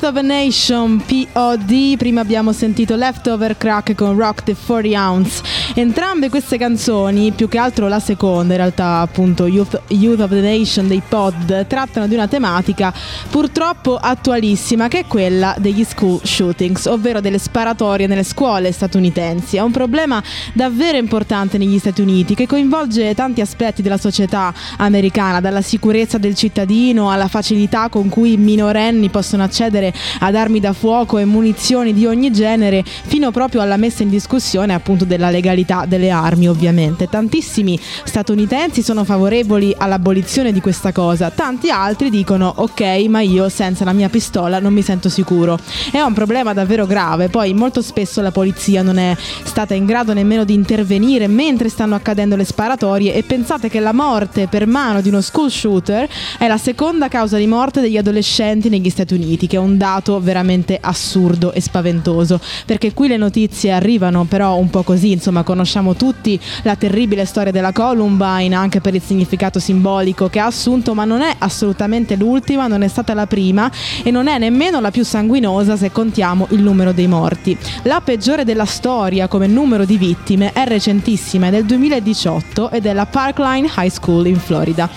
Youth 0.00 0.16
of 0.16 0.16
a 0.16 0.22
Nation 0.22 1.02
POD, 1.02 1.98
prima 1.98 2.22
abbiamo 2.22 2.52
sentito 2.52 2.96
Leftover 2.96 3.58
Crack 3.58 3.94
con 3.94 4.16
Rock 4.16 4.44
the 4.44 4.54
40 4.54 4.98
Ounce. 4.98 5.42
Entrambe 5.80 6.28
queste 6.28 6.58
canzoni, 6.58 7.30
più 7.30 7.48
che 7.48 7.56
altro 7.56 7.88
la 7.88 8.00
seconda, 8.00 8.52
in 8.52 8.58
realtà 8.58 8.98
appunto 8.98 9.46
Youth, 9.46 9.80
Youth 9.88 10.20
of 10.20 10.28
the 10.28 10.42
Nation 10.42 10.86
dei 10.86 11.00
Pod, 11.00 11.66
trattano 11.66 12.06
di 12.06 12.12
una 12.12 12.28
tematica 12.28 12.92
purtroppo 13.30 13.96
attualissima 13.96 14.88
che 14.88 14.98
è 14.98 15.06
quella 15.06 15.56
degli 15.58 15.82
school 15.84 16.20
shootings, 16.22 16.84
ovvero 16.84 17.22
delle 17.22 17.38
sparatorie 17.38 18.06
nelle 18.06 18.24
scuole 18.24 18.72
statunitensi. 18.72 19.56
È 19.56 19.62
un 19.62 19.70
problema 19.70 20.22
davvero 20.52 20.98
importante 20.98 21.56
negli 21.56 21.78
Stati 21.78 22.02
Uniti 22.02 22.34
che 22.34 22.46
coinvolge 22.46 23.14
tanti 23.14 23.40
aspetti 23.40 23.80
della 23.80 23.96
società 23.96 24.52
americana, 24.76 25.40
dalla 25.40 25.62
sicurezza 25.62 26.18
del 26.18 26.34
cittadino 26.34 27.10
alla 27.10 27.28
facilità 27.28 27.88
con 27.88 28.10
cui 28.10 28.32
i 28.34 28.36
minorenni 28.36 29.08
possono 29.08 29.44
accedere 29.44 29.94
ad 30.18 30.34
armi 30.34 30.60
da 30.60 30.74
fuoco 30.74 31.16
e 31.16 31.24
munizioni 31.24 31.94
di 31.94 32.04
ogni 32.04 32.30
genere, 32.30 32.84
fino 32.84 33.30
proprio 33.30 33.62
alla 33.62 33.78
messa 33.78 34.02
in 34.02 34.10
discussione 34.10 34.74
appunto 34.74 35.06
della 35.06 35.30
legalità 35.30 35.68
delle 35.86 36.10
armi 36.10 36.48
ovviamente. 36.48 37.08
Tantissimi 37.08 37.78
statunitensi 38.04 38.82
sono 38.82 39.04
favorevoli 39.04 39.74
all'abolizione 39.76 40.52
di 40.52 40.60
questa 40.60 40.92
cosa, 40.92 41.30
tanti 41.30 41.70
altri 41.70 42.10
dicono 42.10 42.52
ok 42.56 42.80
ma 43.08 43.20
io 43.20 43.48
senza 43.48 43.84
la 43.84 43.92
mia 43.92 44.08
pistola 44.08 44.58
non 44.58 44.72
mi 44.72 44.82
sento 44.82 45.08
sicuro. 45.08 45.58
È 45.90 46.00
un 46.00 46.12
problema 46.12 46.52
davvero 46.52 46.86
grave, 46.86 47.28
poi 47.28 47.54
molto 47.54 47.82
spesso 47.82 48.20
la 48.20 48.30
polizia 48.30 48.82
non 48.82 48.98
è 48.98 49.16
stata 49.44 49.74
in 49.74 49.86
grado 49.86 50.12
nemmeno 50.12 50.44
di 50.44 50.54
intervenire 50.54 51.26
mentre 51.28 51.68
stanno 51.68 51.94
accadendo 51.94 52.36
le 52.36 52.44
sparatorie 52.44 53.14
e 53.14 53.22
pensate 53.22 53.68
che 53.68 53.80
la 53.80 53.92
morte 53.92 54.48
per 54.48 54.66
mano 54.66 55.00
di 55.00 55.08
uno 55.08 55.20
school 55.20 55.50
shooter 55.50 56.08
è 56.38 56.46
la 56.46 56.58
seconda 56.58 57.08
causa 57.08 57.36
di 57.36 57.46
morte 57.46 57.80
degli 57.80 57.96
adolescenti 57.96 58.68
negli 58.68 58.90
Stati 58.90 59.14
Uniti 59.14 59.46
che 59.46 59.56
è 59.56 59.60
un 59.60 59.76
dato 59.76 60.20
veramente 60.20 60.78
assurdo 60.80 61.52
e 61.52 61.60
spaventoso, 61.60 62.40
perché 62.66 62.92
qui 62.92 63.08
le 63.08 63.16
notizie 63.16 63.72
arrivano 63.72 64.24
però 64.24 64.56
un 64.56 64.70
po' 64.70 64.82
così, 64.82 65.12
insomma 65.12 65.42
conosciamo 65.50 65.96
tutti 65.96 66.38
la 66.62 66.76
terribile 66.76 67.24
storia 67.24 67.50
della 67.50 67.72
Columbine 67.72 68.54
anche 68.54 68.80
per 68.80 68.94
il 68.94 69.02
significato 69.02 69.58
simbolico 69.58 70.28
che 70.28 70.38
ha 70.38 70.46
assunto, 70.46 70.94
ma 70.94 71.04
non 71.04 71.22
è 71.22 71.34
assolutamente 71.38 72.14
l'ultima, 72.14 72.68
non 72.68 72.82
è 72.82 72.88
stata 72.88 73.14
la 73.14 73.26
prima 73.26 73.68
e 74.04 74.12
non 74.12 74.28
è 74.28 74.38
nemmeno 74.38 74.78
la 74.78 74.92
più 74.92 75.04
sanguinosa 75.04 75.76
se 75.76 75.90
contiamo 75.90 76.46
il 76.50 76.62
numero 76.62 76.92
dei 76.92 77.08
morti. 77.08 77.58
La 77.82 78.00
peggiore 78.00 78.44
della 78.44 78.64
storia 78.64 79.26
come 79.26 79.48
numero 79.48 79.84
di 79.84 79.98
vittime 79.98 80.52
è 80.52 80.64
recentissima, 80.66 81.48
è 81.48 81.50
del 81.50 81.64
2018 81.64 82.70
ed 82.70 82.86
è 82.86 82.92
la 82.92 83.06
Parkline 83.06 83.68
High 83.76 83.90
School 83.90 84.28
in 84.28 84.38
Florida. 84.38 84.88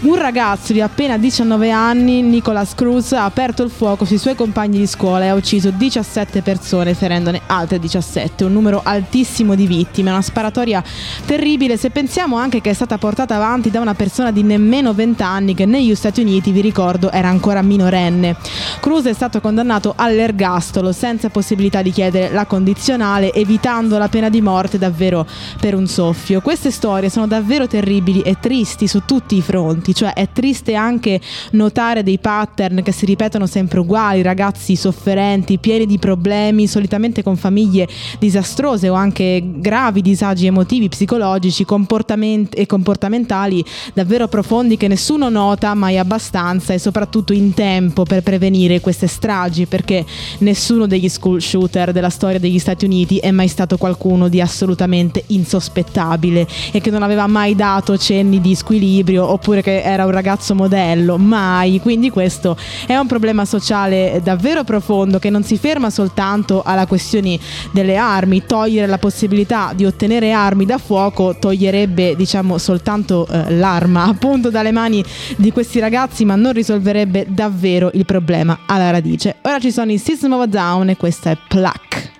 Un 0.00 0.16
ragazzo 0.16 0.72
di 0.72 0.80
appena 0.80 1.18
19 1.18 1.70
anni, 1.70 2.22
Nicholas 2.22 2.74
Cruz, 2.74 3.12
ha 3.12 3.24
aperto 3.24 3.62
il 3.62 3.70
fuoco 3.70 4.06
sui 4.06 4.16
suoi 4.16 4.34
compagni 4.34 4.78
di 4.78 4.86
scuola 4.86 5.26
e 5.26 5.28
ha 5.28 5.34
ucciso 5.34 5.70
17 5.70 6.40
persone, 6.40 6.94
ferendone 6.94 7.42
altre 7.46 7.78
17, 7.78 8.44
un 8.44 8.52
numero 8.52 8.80
altissimo 8.82 9.54
di 9.54 9.66
vittime, 9.66 9.96
una 10.02 10.22
sparatoria 10.22 10.82
terribile 11.24 11.76
se 11.76 11.90
pensiamo 11.90 12.36
anche 12.36 12.60
che 12.60 12.70
è 12.70 12.74
stata 12.74 12.98
portata 12.98 13.34
avanti 13.34 13.70
da 13.70 13.80
una 13.80 13.94
persona 13.94 14.30
di 14.30 14.42
nemmeno 14.42 14.94
20 14.94 15.22
anni 15.22 15.54
che 15.54 15.66
negli 15.66 15.94
Stati 15.94 16.20
Uniti, 16.20 16.52
vi 16.52 16.60
ricordo, 16.60 17.10
era 17.10 17.28
ancora 17.28 17.62
minorenne. 17.62 18.36
Cruz 18.80 19.04
è 19.04 19.12
stato 19.12 19.40
condannato 19.40 19.94
all'ergastolo 19.96 20.92
senza 20.92 21.28
possibilità 21.28 21.82
di 21.82 21.90
chiedere 21.90 22.32
la 22.32 22.46
condizionale, 22.46 23.32
evitando 23.32 23.98
la 23.98 24.08
pena 24.08 24.28
di 24.28 24.40
morte 24.40 24.78
davvero 24.78 25.26
per 25.60 25.74
un 25.74 25.86
soffio. 25.86 26.40
Queste 26.40 26.70
storie 26.70 27.10
sono 27.10 27.26
davvero 27.26 27.66
terribili 27.66 28.20
e 28.20 28.36
tristi 28.40 28.86
su 28.86 29.02
tutti 29.04 29.36
i 29.36 29.42
fronti, 29.42 29.94
cioè 29.94 30.12
è 30.12 30.28
triste 30.32 30.74
anche 30.74 31.20
notare 31.52 32.02
dei 32.02 32.18
pattern 32.18 32.82
che 32.82 32.92
si 32.92 33.04
ripetono 33.04 33.46
sempre 33.46 33.80
uguali, 33.80 34.22
ragazzi 34.22 34.76
sofferenti, 34.76 35.58
pieni 35.58 35.86
di 35.86 35.98
problemi, 35.98 36.66
solitamente 36.66 37.22
con 37.22 37.36
famiglie 37.36 37.88
disastrose 38.18 38.88
o 38.88 38.94
anche 38.94 39.42
gravi 39.44 39.87
disagi 39.92 40.46
emotivi, 40.46 40.88
psicologici 40.88 41.64
comportament- 41.64 42.56
e 42.56 42.66
comportamentali 42.66 43.64
davvero 43.94 44.28
profondi 44.28 44.76
che 44.76 44.88
nessuno 44.88 45.28
nota 45.28 45.74
mai 45.74 45.98
abbastanza 45.98 46.72
e 46.72 46.78
soprattutto 46.78 47.32
in 47.32 47.54
tempo 47.54 48.04
per 48.04 48.22
prevenire 48.22 48.80
queste 48.80 49.06
stragi 49.06 49.66
perché 49.66 50.04
nessuno 50.38 50.86
degli 50.86 51.08
school 51.08 51.40
shooter 51.40 51.92
della 51.92 52.10
storia 52.10 52.38
degli 52.38 52.58
Stati 52.58 52.84
Uniti 52.84 53.18
è 53.18 53.30
mai 53.30 53.48
stato 53.48 53.76
qualcuno 53.76 54.28
di 54.28 54.40
assolutamente 54.40 55.24
insospettabile 55.28 56.46
e 56.72 56.80
che 56.80 56.90
non 56.90 57.02
aveva 57.02 57.26
mai 57.26 57.54
dato 57.54 57.96
cenni 57.96 58.40
di 58.40 58.54
squilibrio 58.54 59.30
oppure 59.30 59.62
che 59.62 59.82
era 59.82 60.04
un 60.04 60.10
ragazzo 60.10 60.54
modello, 60.54 61.18
mai. 61.18 61.80
Quindi 61.80 62.10
questo 62.10 62.56
è 62.86 62.96
un 62.96 63.06
problema 63.06 63.44
sociale 63.44 64.20
davvero 64.22 64.64
profondo 64.64 65.18
che 65.18 65.30
non 65.30 65.42
si 65.42 65.56
ferma 65.56 65.90
soltanto 65.90 66.62
alla 66.64 66.86
questione 66.86 67.38
delle 67.72 67.96
armi, 67.96 68.44
togliere 68.46 68.86
la 68.86 68.98
possibilità 68.98 69.72
di 69.78 69.86
ottenere 69.86 70.32
armi 70.32 70.64
da 70.64 70.76
fuoco 70.76 71.36
toglierebbe 71.38 72.16
diciamo 72.16 72.58
soltanto 72.58 73.28
eh, 73.30 73.54
l'arma 73.54 74.06
appunto 74.10 74.50
dalle 74.50 74.72
mani 74.72 75.04
di 75.36 75.52
questi 75.52 75.78
ragazzi 75.78 76.24
ma 76.24 76.34
non 76.34 76.52
risolverebbe 76.52 77.26
davvero 77.28 77.88
il 77.94 78.04
problema 78.04 78.58
alla 78.66 78.90
radice. 78.90 79.36
Ora 79.42 79.60
ci 79.60 79.70
sono 79.70 79.92
i 79.92 79.98
System 79.98 80.32
of 80.32 80.42
a 80.42 80.46
Down 80.46 80.88
e 80.88 80.96
questa 80.96 81.30
è 81.30 81.38
Pluck. 81.46 82.17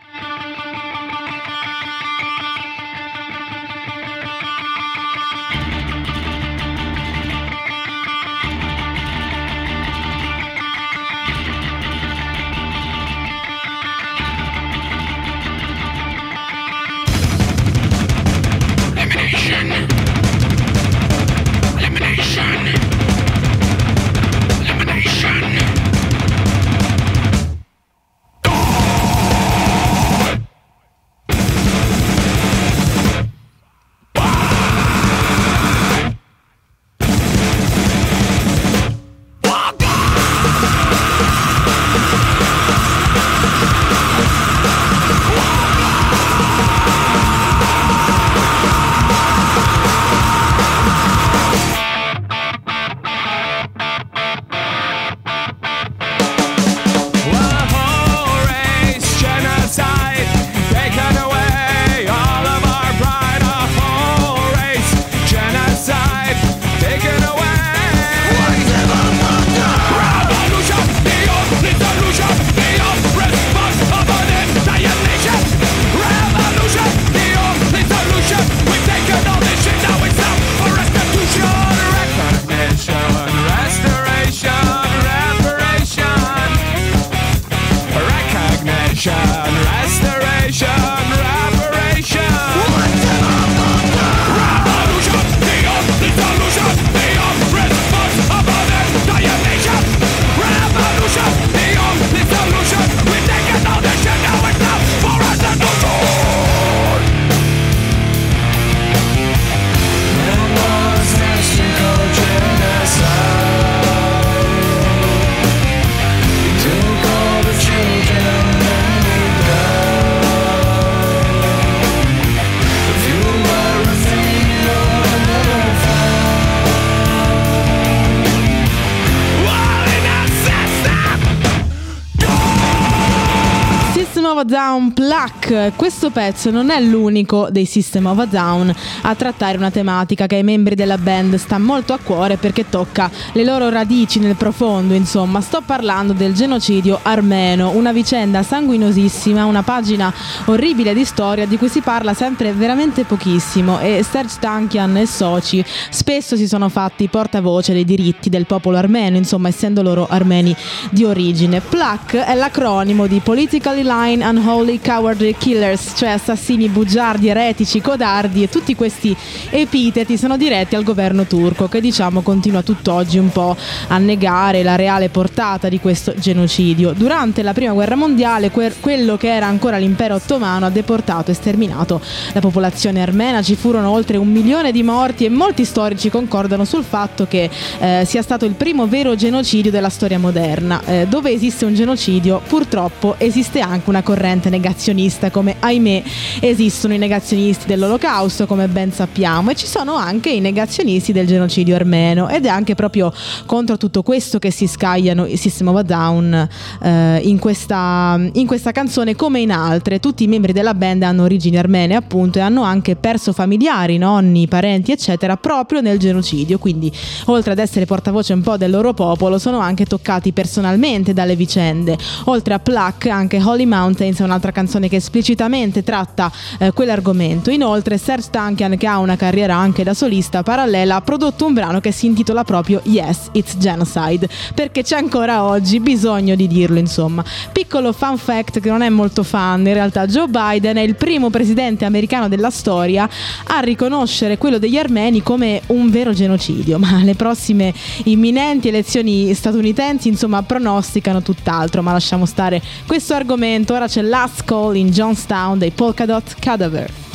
Down 134.49 134.95
Pluck. 134.95 135.73
Questo 135.77 136.09
pezzo 136.09 136.51
non 136.51 136.71
è 136.71 136.81
l'unico 136.81 137.49
dei 137.51 137.67
System 137.67 138.07
of 138.07 138.19
a 138.21 138.25
Down 138.25 138.75
a 139.03 139.15
trattare 139.15 139.59
una 139.59 139.71
tematica 139.71 140.27
che 140.27 140.37
ai 140.37 140.43
membri 140.43 140.75
della 140.75 140.97
band 140.97 141.35
sta 141.35 141.59
molto 141.59 141.93
a 141.93 141.99
cuore 142.03 142.39
perché 142.39 142.67
tocca 142.67 143.11
le 143.33 143.45
loro 143.45 143.69
radici 143.69 144.19
nel 144.21 144.37
profondo, 144.37 144.95
insomma. 144.95 145.43
Sto 145.43 145.61
parlando 145.61 146.15
del 146.15 146.33
genocidio 146.33 146.99
armeno, 147.03 147.73
una 147.75 147.93
vicenda 147.93 148.43
sanguinosissima, 148.43 149.45
una 149.45 149.63
pagina 149.63 150.11
orribile 150.47 150.95
di 150.95 151.05
storia 151.05 151.47
di 151.47 151.59
cui 151.59 151.69
si 151.69 151.83
parla 151.83 152.15
sempre 152.15 152.55
veramente 152.55 153.05
pochissimo 153.05 153.79
e 153.81 154.03
Serge 154.03 154.37
Tankian 154.41 154.97
e 154.97 155.05
soci 155.05 155.63
spesso 155.91 156.37
si 156.37 156.49
sono 156.49 156.71
fatti 156.71 157.07
portavoce 157.09 157.75
dei 157.75 157.85
diritti 157.85 158.31
del 158.31 158.47
popolo 158.47 158.79
armeno, 158.79 159.19
insomma, 159.19 159.49
essendo 159.49 159.83
loro 159.83 160.07
armeni 160.09 160.57
di 160.89 161.05
origine. 161.05 161.61
Pluck 161.61 162.17
è 162.17 162.35
l'acronimo 162.35 163.07
di 163.07 163.21
Politically 163.23 163.83
Line 163.83 164.37
Unholy 164.39 164.79
Cowardly 164.79 165.35
Killers, 165.37 165.95
cioè 165.97 166.11
assassini 166.11 166.69
bugiardi, 166.69 167.29
eretici, 167.29 167.81
codardi 167.81 168.45
e 168.45 168.49
tutti 168.49 168.77
questi 168.77 169.15
epiteti 169.51 170.17
sono 170.17 170.37
diretti 170.37 170.77
al 170.77 170.85
governo 170.85 171.25
turco 171.25 171.67
che 171.67 171.81
diciamo 171.81 172.21
continua 172.21 172.63
tutt'oggi 172.63 173.19
un 173.19 173.31
po' 173.31 173.57
a 173.89 173.99
negare 173.99 174.63
la 174.63 174.77
reale 174.77 175.09
portata 175.09 175.69
di 175.69 175.81
questo 175.81 176.15
genocidio. 176.17 176.93
Durante 176.93 177.43
la 177.43 177.53
prima 177.53 177.73
guerra 177.73 177.97
mondiale 177.97 178.53
que- 178.53 178.73
quello 178.79 179.17
che 179.17 179.35
era 179.35 179.47
ancora 179.47 179.77
l'impero 179.77 180.15
ottomano 180.15 180.67
ha 180.67 180.71
deportato 180.71 181.33
e 181.33 181.35
sterminato 181.35 182.01
la 182.33 182.41
popolazione 182.41 183.03
armena, 183.03 183.43
ci 183.43 183.57
furono 183.57 183.91
oltre 183.91 184.19
un 184.19 184.31
milione 184.31 184.71
di 184.71 184.85
morti 184.85 185.25
e 185.25 185.31
molti 185.31 185.65
storici 185.65 186.11
concordano 186.11 186.65
sul 186.65 186.85
fatto 186.85 187.27
che 187.27 187.51
eh, 187.81 188.05
sia 188.07 188.23
stato 188.23 188.45
il 188.45 188.53
primo 188.53 188.87
vero 188.87 189.17
genocidio 189.17 189.73
della 189.73 189.89
storia 189.89 190.21
moderna. 190.21 190.81
Eh, 190.85 191.07
dove 191.09 191.33
esiste 191.33 191.65
un 191.65 191.75
genocidio 191.75 192.41
purtroppo 192.47 193.17
esiste 193.19 193.59
anche 193.59 193.91
una 193.91 194.03
corrente 194.29 194.51
negazionista 194.51 195.31
come 195.31 195.57
ahimè 195.59 196.03
esistono 196.41 196.93
i 196.93 196.99
negazionisti 196.99 197.67
dell'olocausto 197.67 198.47
come 198.47 198.69
ben 198.69 198.93
sappiamo 198.93 199.51
e 199.51 199.55
ci 199.55 199.67
sono 199.67 199.95
anche 199.95 200.29
i 200.29 200.41
negazionisti 200.41 201.13
del 201.13 201.27
genocidio 201.27 201.75
armeno. 201.75 202.29
Ed 202.29 202.45
è 202.45 202.49
anche 202.49 202.75
proprio 202.75 203.11
contro 203.47 203.79
tutto 203.79 204.03
questo 204.03 204.39
che 204.39 204.51
si 204.51 204.67
scagliano 204.67 205.25
i 205.25 205.39
System 205.39 205.69
of 205.69 205.77
a 205.77 205.83
Down 205.83 206.49
eh, 206.83 207.21
in, 207.25 207.39
questa, 207.39 208.21
in 208.33 208.47
questa 208.47 208.71
canzone 208.71 209.17
come 209.17 209.41
in 209.41 209.51
altre. 209.51 209.99
Tutti 209.99 210.25
i 210.25 210.27
membri 210.27 210.53
della 210.53 210.75
band 210.75 211.03
hanno 211.05 211.23
origini 211.23 211.57
armene 211.57 211.95
appunto 211.95 212.39
e 212.39 212.43
hanno 212.43 212.63
anche 212.63 212.97
perso 212.97 213.33
familiari, 213.33 213.97
nonni, 213.97 214.47
parenti 214.47 214.93
eccetera 214.93 215.37
proprio 215.39 215.81
nel 215.81 215.99
genocidio. 215.99 216.59
Quindi 216.59 216.93
oltre 217.27 217.53
ad 217.53 217.59
essere 217.59 217.87
portavoce 217.87 218.35
un 218.35 218.43
po' 218.43 218.59
del 218.59 218.71
loro 218.71 218.93
popolo 218.93 219.39
sono 219.39 219.59
anche 219.59 219.87
toccati 219.87 220.33
personalmente 220.33 221.15
dalle 221.15 221.35
vicende. 221.35 221.97
Oltre 222.25 222.53
a 222.53 222.59
Pluck 222.59 223.07
anche 223.07 223.41
Holy 223.43 223.65
Mountains 223.65 224.18
è 224.23 224.27
un'altra 224.27 224.53
canzone 224.53 224.89
che 224.89 224.97
esplicitamente 224.97 225.83
tratta 225.83 226.31
eh, 226.59 226.73
quell'argomento. 226.73 227.51
Inoltre 227.51 227.99
Serge 227.99 228.29
Tankian 228.31 228.77
che 228.77 228.87
ha 228.87 228.99
una 228.99 229.17
carriera 229.17 229.57
anche 229.57 229.83
da 229.83 229.95
solista 229.95 230.43
parallela 230.43 230.97
ha 230.97 231.01
prodotto 231.01 231.47
un 231.47 231.55
brano 231.55 231.81
che 231.81 231.93
si 231.93 232.07
intitola 232.07 232.45
proprio 232.45 232.81
Yes, 232.85 233.29
It's 233.33 233.57
Genocide 233.57 234.29
perché 234.55 234.83
c'è 234.83 234.97
ancora 234.97 235.45
oggi 235.45 235.81
bisogno 235.81 236.35
di 236.35 236.47
dirlo 236.47 236.79
insomma. 236.79 237.25
Piccolo 237.53 237.93
fun 237.93 238.17
fact 238.17 238.61
che 238.61 238.69
non 238.69 238.83
è 238.83 238.89
molto 238.89 239.23
fan 239.23 239.67
in 239.67 239.73
realtà 239.73 240.07
Joe 240.07 240.29
Biden 240.29 240.77
è 240.77 240.81
il 240.81 240.95
primo 240.95 241.31
presidente 241.31 241.85
americano 241.85 242.29
della 242.29 242.51
storia 242.51 243.09
a 243.45 243.61
riconoscere 243.61 244.39
quello 244.39 244.59
degli 244.59 244.77
armeni 244.77 245.23
come 245.23 245.63
un 245.67 245.91
vero 245.91 246.13
genocidio 246.13 246.79
ma 246.79 247.01
le 247.03 247.15
prossime 247.15 247.73
imminenti 248.05 248.69
elezioni 248.69 249.33
statunitensi 249.35 250.09
insomma 250.09 250.43
pronosticano 250.43 251.23
tutt'altro 251.23 251.83
ma 251.83 251.93
lasciamo 251.93 252.27
stare 252.27 252.61
questo 252.87 253.15
argomento 253.15 253.75
ora 253.75 253.87
c'è 253.87 254.03
Last 254.09 254.47
Call 254.47 254.77
in 254.77 254.91
Johnstown 254.91 255.59
dei 255.59 255.71
Polkadot 255.71 256.35
Cadaver 256.41 257.08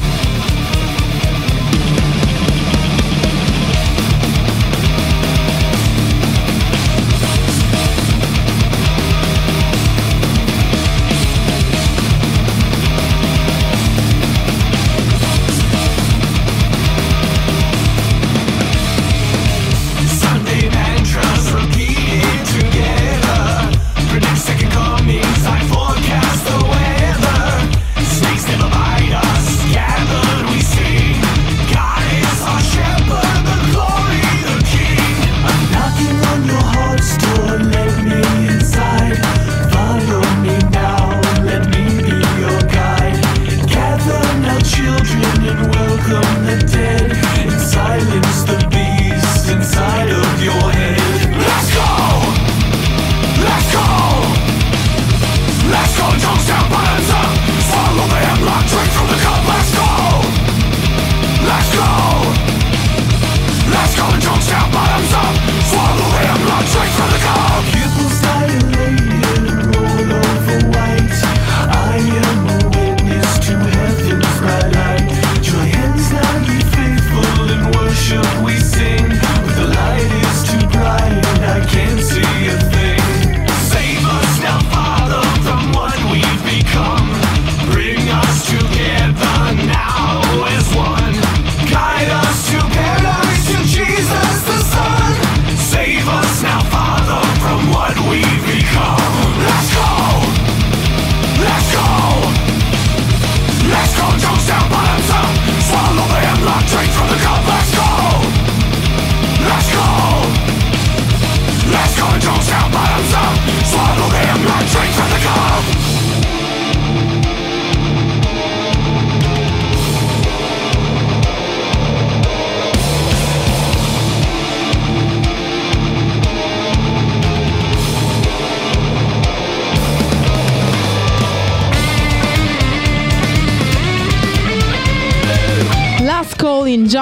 straight 66.74 67.13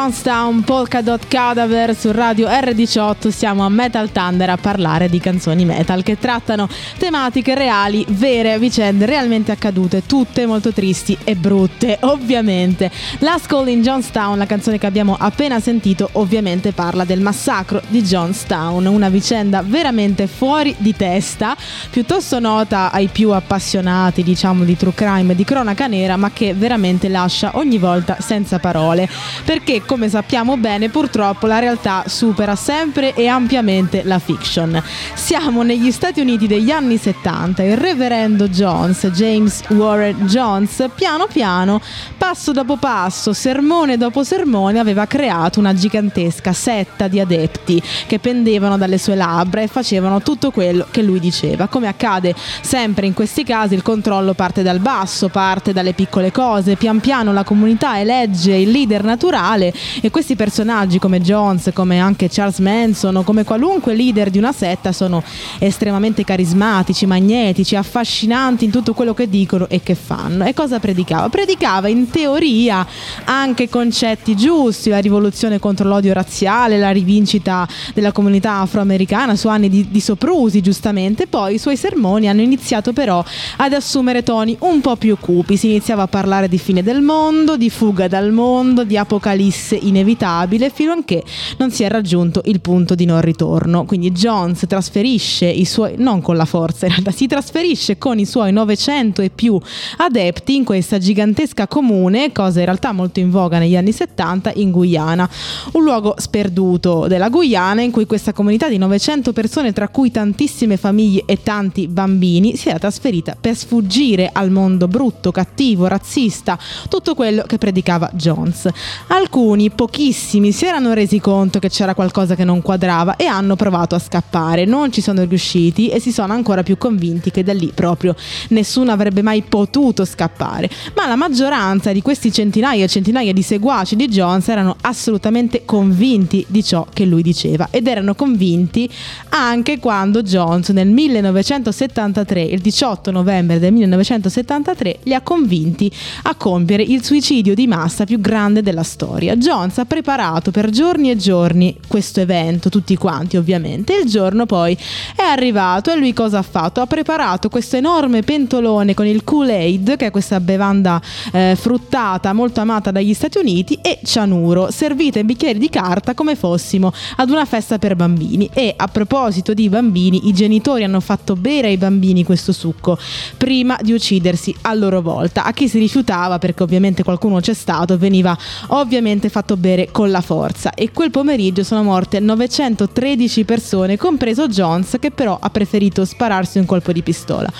Johnstown, 0.01 0.63
Polkadot 0.63 1.27
Cadaver 1.27 1.95
su 1.95 2.11
radio 2.11 2.47
R18. 2.47 3.29
Siamo 3.29 3.63
a 3.63 3.69
Metal 3.69 4.11
Thunder 4.11 4.49
a 4.49 4.57
parlare 4.57 5.09
di 5.09 5.19
canzoni 5.19 5.63
metal 5.63 6.01
che 6.01 6.17
trattano 6.17 6.67
tematiche 6.97 7.53
reali, 7.53 8.03
vere, 8.09 8.57
vicende 8.57 9.05
realmente 9.05 9.51
accadute, 9.51 10.03
tutte 10.05 10.47
molto 10.47 10.73
tristi 10.73 11.15
e 11.23 11.35
brutte, 11.35 11.99
ovviamente. 12.01 12.89
Last 13.19 13.45
Call 13.45 13.67
in 13.67 13.83
Johnstown, 13.83 14.39
la 14.39 14.47
canzone 14.47 14.79
che 14.79 14.87
abbiamo 14.87 15.15
appena 15.19 15.59
sentito, 15.59 16.09
ovviamente 16.13 16.71
parla 16.71 17.05
del 17.05 17.21
massacro 17.21 17.79
di 17.87 18.01
Johnstown, 18.01 18.87
una 18.87 19.09
vicenda 19.09 19.61
veramente 19.61 20.25
fuori 20.25 20.73
di 20.79 20.95
testa, 20.95 21.55
piuttosto 21.91 22.39
nota 22.39 22.91
ai 22.91 23.07
più 23.07 23.29
appassionati, 23.29 24.23
diciamo, 24.23 24.63
di 24.63 24.75
true 24.75 24.95
crime 24.95 25.33
e 25.33 25.35
di 25.35 25.43
cronaca 25.43 25.85
nera, 25.85 26.17
ma 26.17 26.31
che 26.31 26.55
veramente 26.55 27.07
lascia 27.07 27.51
ogni 27.53 27.77
volta 27.77 28.17
senza 28.19 28.57
parole. 28.57 29.07
Per 29.45 29.61
perché 29.61 29.83
come 29.91 30.07
sappiamo 30.07 30.55
bene 30.55 30.87
purtroppo 30.87 31.47
la 31.47 31.59
realtà 31.59 32.05
supera 32.07 32.55
sempre 32.55 33.13
e 33.13 33.27
ampiamente 33.27 34.03
la 34.05 34.19
fiction. 34.19 34.81
Siamo 35.15 35.63
negli 35.63 35.91
Stati 35.91 36.21
Uniti 36.21 36.47
degli 36.47 36.71
anni 36.71 36.95
70, 36.95 37.61
il 37.63 37.75
reverendo 37.75 38.47
Jones, 38.47 39.05
James 39.07 39.61
Warren 39.67 40.27
Jones, 40.27 40.87
piano 40.95 41.27
piano, 41.27 41.81
passo 42.17 42.53
dopo 42.53 42.77
passo, 42.77 43.33
sermone 43.33 43.97
dopo 43.97 44.23
sermone, 44.23 44.79
aveva 44.79 45.05
creato 45.07 45.59
una 45.59 45.73
gigantesca 45.73 46.53
setta 46.53 47.09
di 47.09 47.19
adepti 47.19 47.83
che 48.07 48.17
pendevano 48.17 48.77
dalle 48.77 48.97
sue 48.97 49.15
labbra 49.15 49.59
e 49.59 49.67
facevano 49.67 50.21
tutto 50.21 50.51
quello 50.51 50.87
che 50.89 51.01
lui 51.01 51.19
diceva. 51.19 51.67
Come 51.67 51.89
accade 51.89 52.33
sempre 52.61 53.07
in 53.07 53.13
questi 53.13 53.43
casi, 53.43 53.73
il 53.73 53.83
controllo 53.83 54.35
parte 54.35 54.63
dal 54.63 54.79
basso, 54.79 55.27
parte 55.27 55.73
dalle 55.73 55.91
piccole 55.91 56.31
cose, 56.31 56.77
pian 56.77 57.01
piano 57.01 57.33
la 57.33 57.43
comunità 57.43 57.99
elegge 57.99 58.55
il 58.55 58.71
leader 58.71 59.03
naturale 59.03 59.79
e 60.01 60.09
questi 60.09 60.35
personaggi 60.35 60.99
come 60.99 61.21
Jones, 61.21 61.71
come 61.73 61.99
anche 61.99 62.29
Charles 62.29 62.59
Manson 62.59 63.15
o 63.15 63.23
come 63.23 63.43
qualunque 63.43 63.93
leader 63.93 64.29
di 64.29 64.37
una 64.37 64.51
setta 64.51 64.91
sono 64.91 65.23
estremamente 65.59 66.23
carismatici, 66.23 67.05
magnetici, 67.05 67.75
affascinanti 67.75 68.65
in 68.65 68.71
tutto 68.71 68.93
quello 68.93 69.13
che 69.13 69.29
dicono 69.29 69.67
e 69.69 69.81
che 69.81 69.95
fanno. 69.95 70.45
E 70.45 70.53
cosa 70.53 70.79
predicava? 70.79 71.29
Predicava 71.29 71.87
in 71.87 72.09
teoria 72.09 72.85
anche 73.25 73.69
concetti 73.69 74.35
giusti, 74.35 74.89
la 74.89 74.99
rivoluzione 74.99 75.59
contro 75.59 75.87
l'odio 75.87 76.13
razziale, 76.13 76.77
la 76.77 76.91
rivincita 76.91 77.67
della 77.93 78.11
comunità 78.11 78.59
afroamericana 78.59 79.35
su 79.35 79.47
anni 79.47 79.69
di, 79.69 79.87
di 79.89 79.99
soprusi, 79.99 80.61
giustamente. 80.61 81.27
Poi 81.27 81.55
i 81.55 81.57
suoi 81.57 81.77
sermoni 81.77 82.27
hanno 82.27 82.41
iniziato 82.41 82.93
però 82.93 83.23
ad 83.57 83.73
assumere 83.73 84.23
toni 84.23 84.55
un 84.59 84.81
po' 84.81 84.95
più 84.95 85.17
cupi. 85.19 85.57
Si 85.57 85.67
iniziava 85.67 86.03
a 86.03 86.07
parlare 86.07 86.47
di 86.47 86.57
fine 86.57 86.83
del 86.83 87.01
mondo, 87.01 87.57
di 87.57 87.69
fuga 87.69 88.07
dal 88.07 88.31
mondo, 88.31 88.83
di 88.83 88.97
apocalisse 88.97 89.70
inevitabile, 89.75 90.69
fino 90.69 90.91
a 90.91 90.97
che 91.05 91.23
non 91.57 91.71
si 91.71 91.83
è 91.83 91.89
raggiunto 91.89 92.41
il 92.45 92.61
punto 92.61 92.95
di 92.95 93.05
non 93.05 93.21
ritorno. 93.21 93.85
Quindi 93.85 94.11
Jones 94.11 94.65
trasferisce 94.67 95.45
i 95.45 95.65
suoi, 95.65 95.95
non 95.97 96.21
con 96.21 96.35
la 96.35 96.45
forza 96.45 96.85
in 96.85 96.91
realtà, 96.91 97.11
si 97.11 97.27
trasferisce 97.27 97.97
con 97.97 98.19
i 98.19 98.25
suoi 98.25 98.51
900 98.51 99.21
e 99.21 99.29
più 99.29 99.59
adepti 99.97 100.55
in 100.55 100.63
questa 100.63 100.97
gigantesca 100.97 101.67
comune, 101.67 102.31
cosa 102.31 102.59
in 102.59 102.65
realtà 102.65 102.91
molto 102.91 103.19
in 103.19 103.29
voga 103.29 103.59
negli 103.59 103.75
anni 103.75 103.91
70, 103.91 104.53
in 104.55 104.71
Guyana. 104.71 105.29
Un 105.73 105.83
luogo 105.83 106.15
sperduto 106.17 107.07
della 107.07 107.29
Guyana 107.29 107.81
in 107.81 107.91
cui 107.91 108.05
questa 108.05 108.33
comunità 108.33 108.67
di 108.67 108.77
900 108.77 109.33
persone, 109.33 109.73
tra 109.73 109.87
cui 109.87 110.11
tantissime 110.11 110.77
famiglie 110.77 111.23
e 111.25 111.41
tanti 111.43 111.87
bambini, 111.87 112.55
si 112.55 112.69
era 112.69 112.79
trasferita 112.79 113.37
per 113.39 113.55
sfuggire 113.55 114.29
al 114.31 114.49
mondo 114.51 114.87
brutto, 114.87 115.31
cattivo, 115.31 115.87
razzista, 115.87 116.57
tutto 116.89 117.15
quello 117.15 117.43
che 117.43 117.57
predicava 117.57 118.09
Jones. 118.13 118.69
Alcuni, 119.07 119.60
pochissimi, 119.69 120.51
si 120.51 120.65
erano 120.65 120.93
resi 120.93 121.19
conto 121.19 121.59
che 121.59 121.69
c'era 121.69 121.93
qualcosa 121.93 122.35
che 122.35 122.43
non 122.43 122.61
quadrava 122.61 123.15
e 123.15 123.25
hanno 123.25 123.55
provato 123.55 123.95
a 123.95 123.99
scappare. 123.99 124.65
Non 124.65 124.91
ci 124.91 125.01
sono 125.01 125.23
riusciti 125.23 125.89
e 125.89 125.99
si 125.99 126.11
sono 126.11 126.33
ancora 126.33 126.63
più 126.63 126.77
convinti 126.77 127.31
che 127.31 127.43
da 127.43 127.53
lì 127.53 127.71
proprio 127.73 128.15
nessuno 128.49 128.91
avrebbe 128.91 129.21
mai 129.21 129.43
potuto 129.43 130.05
scappare. 130.05 130.69
Ma 130.95 131.07
la 131.07 131.15
maggioranza 131.15 131.91
di 131.91 132.01
questi 132.01 132.31
centinaia 132.31 132.85
e 132.85 132.87
centinaia 132.87 133.33
di 133.33 133.41
seguaci 133.41 133.95
di 133.95 134.07
Jones 134.07 134.47
erano 134.47 134.75
assolutamente 134.81 135.63
convinti 135.65 136.45
di 136.47 136.63
ciò 136.63 136.87
che 136.91 137.05
lui 137.05 137.21
diceva 137.21 137.67
ed 137.71 137.87
erano 137.87 138.15
convinti 138.15 138.89
anche 139.29 139.79
quando 139.79 140.21
Jones 140.21 140.69
nel 140.69 140.87
1973, 140.87 142.41
il 142.41 142.59
18 142.59 143.11
novembre 143.11 143.59
del 143.59 143.73
1973, 143.73 144.99
li 145.03 145.13
ha 145.13 145.21
convinti 145.21 145.91
a 146.23 146.35
compiere 146.35 146.83
il 146.83 147.03
suicidio 147.03 147.53
di 147.53 147.67
massa 147.67 148.05
più 148.05 148.19
grande 148.19 148.61
della 148.61 148.83
storia. 148.83 149.35
Jones 149.51 149.79
ha 149.79 149.85
preparato 149.85 150.49
per 150.49 150.69
giorni 150.69 151.11
e 151.11 151.17
giorni 151.17 151.77
questo 151.85 152.21
evento, 152.21 152.69
tutti 152.69 152.95
quanti 152.95 153.35
ovviamente, 153.35 153.93
il 154.01 154.09
giorno 154.09 154.45
poi 154.45 154.77
è 155.13 155.23
arrivato 155.23 155.91
e 155.91 155.97
lui 155.97 156.13
cosa 156.13 156.37
ha 156.37 156.41
fatto? 156.41 156.79
Ha 156.79 156.85
preparato 156.85 157.49
questo 157.49 157.75
enorme 157.75 158.21
pentolone 158.21 158.93
con 158.93 159.05
il 159.05 159.25
Kool-Aid, 159.25 159.97
che 159.97 160.05
è 160.05 160.11
questa 160.11 160.39
bevanda 160.39 161.01
eh, 161.33 161.57
fruttata 161.59 162.31
molto 162.31 162.61
amata 162.61 162.91
dagli 162.91 163.13
Stati 163.13 163.39
Uniti, 163.39 163.77
e 163.81 163.99
cianuro, 164.05 164.71
servita 164.71 165.19
in 165.19 165.25
bicchieri 165.25 165.59
di 165.59 165.69
carta 165.69 166.13
come 166.13 166.37
fossimo 166.37 166.93
ad 167.17 167.29
una 167.29 167.43
festa 167.43 167.77
per 167.77 167.97
bambini. 167.97 168.49
E 168.53 168.73
a 168.73 168.87
proposito 168.87 169.53
di 169.53 169.67
bambini, 169.67 170.29
i 170.29 170.33
genitori 170.33 170.85
hanno 170.85 171.01
fatto 171.01 171.35
bere 171.35 171.67
ai 171.67 171.77
bambini 171.77 172.23
questo 172.23 172.53
succo 172.53 172.97
prima 173.35 173.77
di 173.81 173.91
uccidersi 173.91 174.55
a 174.61 174.73
loro 174.75 175.01
volta. 175.01 175.43
A 175.43 175.51
chi 175.51 175.67
si 175.67 175.77
rifiutava, 175.77 176.39
perché 176.39 176.63
ovviamente 176.63 177.03
qualcuno 177.03 177.41
c'è 177.41 177.53
stato, 177.53 177.97
veniva 177.97 178.37
ovviamente 178.67 179.27
fatto 179.27 179.39
bere 179.57 179.89
con 179.91 180.11
la 180.11 180.21
forza. 180.21 180.73
E 180.73 180.91
quel 180.91 181.11
pomeriggio 181.11 181.63
sono 181.63 181.83
morte 181.83 182.19
913 182.19 183.43
persone, 183.43 183.97
compreso 183.97 184.47
Jones, 184.47 184.97
che 184.99 185.11
però 185.11 185.37
ha 185.39 185.49
preferito 185.49 186.05
spararsi 186.05 186.57
un 186.57 186.65
colpo 186.65 186.91
di 186.91 187.01
pistola. 187.01 187.51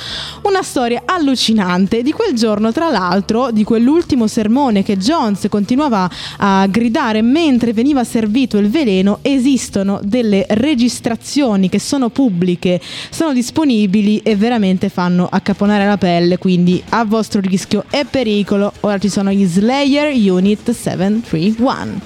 Una 0.44 0.64
storia 0.64 1.04
allucinante 1.06 2.02
di 2.02 2.12
quel 2.12 2.34
giorno, 2.34 2.72
tra 2.72 2.90
l'altro, 2.90 3.52
di 3.52 3.64
quell'ultimo 3.64 4.28
sermone 4.28 4.84
che 4.84 4.98
Jones 4.98 5.48
continuava 5.50 6.10
a 6.38 6.68
gridare 6.68 7.22
mentre 7.22 7.74
veniva 7.74 8.04
servito 8.04 8.58
il 8.58 8.70
veleno, 8.70 9.20
esistono 9.22 10.00
delle 10.04 10.46
registrazioni 10.50 11.70
che 11.70 11.80
sono 11.80 12.10
pubbliche, 12.10 12.80
sono 13.10 13.34
disponibili 13.34 14.20
e 14.20 14.36
veramente 14.36 14.90
fanno 14.90 15.28
accaponare 15.30 15.86
la 15.86 15.98
pelle, 15.98 16.38
quindi 16.38 16.82
a 16.90 17.04
vostro 17.06 17.42
rischio 17.42 17.86
e 17.90 18.06
pericolo. 18.06 18.72
Ora 18.82 18.98
ci 18.98 19.10
sono 19.10 19.32
gli 19.32 19.46
Slayer 19.46 20.14
Unit 20.32 20.72
731. 20.72 21.71
one. 21.72 22.02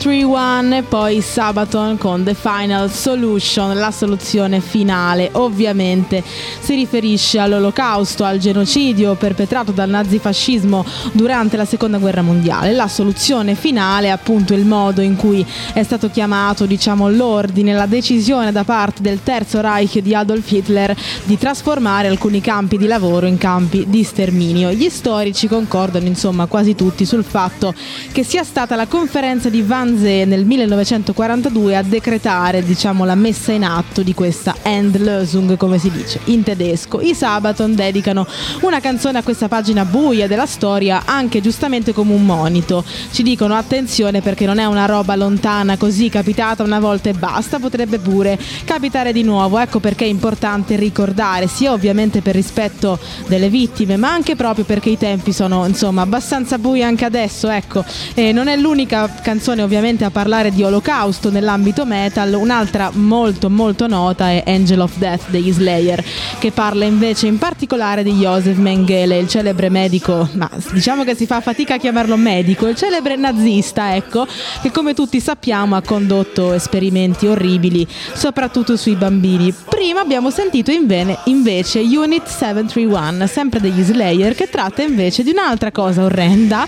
131 0.00 0.76
e 0.76 0.82
poi 0.82 1.20
Sabaton 1.20 1.98
con 1.98 2.24
The 2.24 2.32
Final 2.32 2.90
Solution, 2.90 3.76
la 3.76 3.90
soluzione 3.90 4.60
finale. 4.60 5.28
Ovviamente 5.32 6.24
si 6.24 6.74
riferisce 6.74 7.38
all'olocausto, 7.38 8.24
al 8.24 8.38
genocidio 8.38 9.14
perpetrato 9.16 9.72
dal 9.72 9.90
nazifascismo 9.90 10.86
durante 11.12 11.58
la 11.58 11.66
seconda 11.66 11.98
guerra 11.98 12.22
mondiale. 12.22 12.72
La 12.72 12.88
soluzione 12.88 13.54
finale 13.54 14.06
è 14.06 14.10
appunto 14.10 14.54
il 14.54 14.64
modo 14.64 15.02
in 15.02 15.16
cui 15.16 15.44
è 15.74 15.82
stato 15.82 16.08
chiamato 16.08 16.64
diciamo, 16.64 17.10
l'ordine, 17.10 17.74
la 17.74 17.84
decisione 17.84 18.52
da 18.52 18.64
parte 18.64 19.02
del 19.02 19.22
Terzo 19.22 19.60
Reich 19.60 19.98
di 19.98 20.14
Adolf 20.14 20.50
Hitler 20.50 20.96
di 21.24 21.36
trasformare 21.36 22.08
alcuni 22.08 22.40
campi 22.40 22.78
di 22.78 22.86
lavoro 22.86 23.26
in 23.26 23.36
campi 23.36 23.84
di 23.86 24.02
sterminio. 24.02 24.72
Gli 24.72 24.88
storici 24.88 25.46
concordano 25.46 26.06
insomma 26.06 26.46
quasi 26.46 26.74
tutti 26.74 27.04
sul 27.04 27.22
fatto 27.22 27.74
che 28.12 28.22
sia 28.22 28.44
stata 28.44 28.76
la 28.76 28.86
conferenza 28.86 29.50
di 29.50 29.60
Van 29.60 29.88
Wannsee 29.90 30.24
nel 30.24 30.44
1942 30.44 31.76
a 31.76 31.82
decretare, 31.82 32.62
diciamo, 32.62 33.04
la 33.04 33.16
messa 33.16 33.50
in 33.50 33.64
atto 33.64 34.02
di 34.02 34.14
questa 34.14 34.54
Endlösung, 34.62 35.56
come 35.56 35.78
si 35.78 35.90
dice 35.90 36.20
in 36.26 36.44
tedesco. 36.44 37.00
I 37.00 37.12
Sabaton 37.14 37.74
dedicano 37.74 38.26
una 38.60 38.78
canzone 38.78 39.18
a 39.18 39.22
questa 39.22 39.48
pagina 39.48 39.84
buia 39.84 40.28
della 40.28 40.46
storia, 40.46 41.02
anche 41.06 41.40
giustamente 41.40 41.92
come 41.92 42.14
un 42.14 42.24
monito. 42.24 42.84
Ci 43.10 43.22
dicono 43.24 43.54
attenzione 43.54 44.20
perché 44.20 44.46
non 44.46 44.58
è 44.58 44.64
una 44.64 44.86
roba 44.86 45.16
lontana 45.16 45.76
così 45.76 46.08
capitata 46.08 46.62
una 46.62 46.78
volta 46.78 47.08
e 47.08 47.14
basta, 47.14 47.58
potrebbe 47.58 47.98
pure 47.98 48.38
capitare 48.64 49.12
di 49.12 49.22
nuovo. 49.22 49.58
Ecco 49.58 49.80
perché 49.80 50.04
è 50.04 50.08
importante 50.08 50.76
ricordare, 50.76 51.48
sia 51.48 51.72
ovviamente 51.72 52.20
per 52.20 52.34
rispetto 52.34 52.98
delle 53.26 53.48
vittime, 53.48 53.96
ma 53.96 54.12
anche 54.12 54.36
proprio 54.36 54.64
perché 54.64 54.90
i 54.90 54.98
tempi 54.98 55.32
sono 55.32 55.66
insomma 55.66 56.02
abbastanza 56.02 56.58
bui 56.58 56.82
anche 56.82 57.04
adesso. 57.04 57.48
Ecco, 57.48 57.84
e 58.14 58.30
non 58.30 58.46
è 58.46 58.56
l'unica 58.56 59.08
canzone 59.22 59.62
ovviamente 59.62 59.78
a 59.80 60.10
parlare 60.10 60.50
di 60.50 60.62
olocausto 60.62 61.30
nell'ambito 61.30 61.86
metal, 61.86 62.34
un'altra 62.34 62.90
molto 62.92 63.48
molto 63.48 63.86
nota 63.86 64.28
è 64.28 64.44
Angel 64.46 64.80
of 64.80 64.98
Death 64.98 65.30
degli 65.30 65.50
Slayer, 65.50 66.04
che 66.38 66.50
parla 66.52 66.84
invece 66.84 67.28
in 67.28 67.38
particolare 67.38 68.02
di 68.02 68.12
Josef 68.12 68.56
Mengele, 68.58 69.16
il 69.16 69.26
celebre 69.26 69.70
medico, 69.70 70.28
ma 70.34 70.50
diciamo 70.72 71.02
che 71.02 71.14
si 71.14 71.24
fa 71.24 71.40
fatica 71.40 71.74
a 71.74 71.78
chiamarlo 71.78 72.16
medico, 72.16 72.66
il 72.66 72.76
celebre 72.76 73.16
nazista, 73.16 73.94
ecco, 73.96 74.26
che 74.60 74.70
come 74.70 74.92
tutti 74.92 75.18
sappiamo 75.18 75.74
ha 75.74 75.82
condotto 75.82 76.52
esperimenti 76.52 77.26
orribili, 77.26 77.86
soprattutto 78.12 78.76
sui 78.76 78.96
bambini. 78.96 79.52
Prima 79.66 80.00
abbiamo 80.00 80.28
sentito 80.28 80.70
invece 80.70 81.80
Unit 81.80 82.26
731, 82.26 83.26
sempre 83.26 83.60
degli 83.60 83.82
Slayer, 83.82 84.34
che 84.34 84.50
tratta 84.50 84.82
invece 84.82 85.22
di 85.22 85.30
un'altra 85.30 85.72
cosa 85.72 86.04
orrenda, 86.04 86.66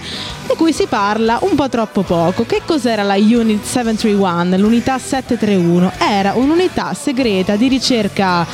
di 0.49 0.55
cui 0.57 0.73
si 0.73 0.87
parla 0.89 1.39
un 1.43 1.55
po' 1.55 1.69
troppo 1.69 2.01
poco. 2.03 2.47
Che 2.47 2.63
cos'era 2.65 3.02
la 3.03 3.15
Unit 3.15 3.65
731, 3.65 4.57
l'unità 4.57 4.99
731? 4.99 5.93
Era 5.99 6.35
un'unità 6.35 6.95
segreta 6.95 7.57
di 7.57 7.69
ricerca 7.69 8.47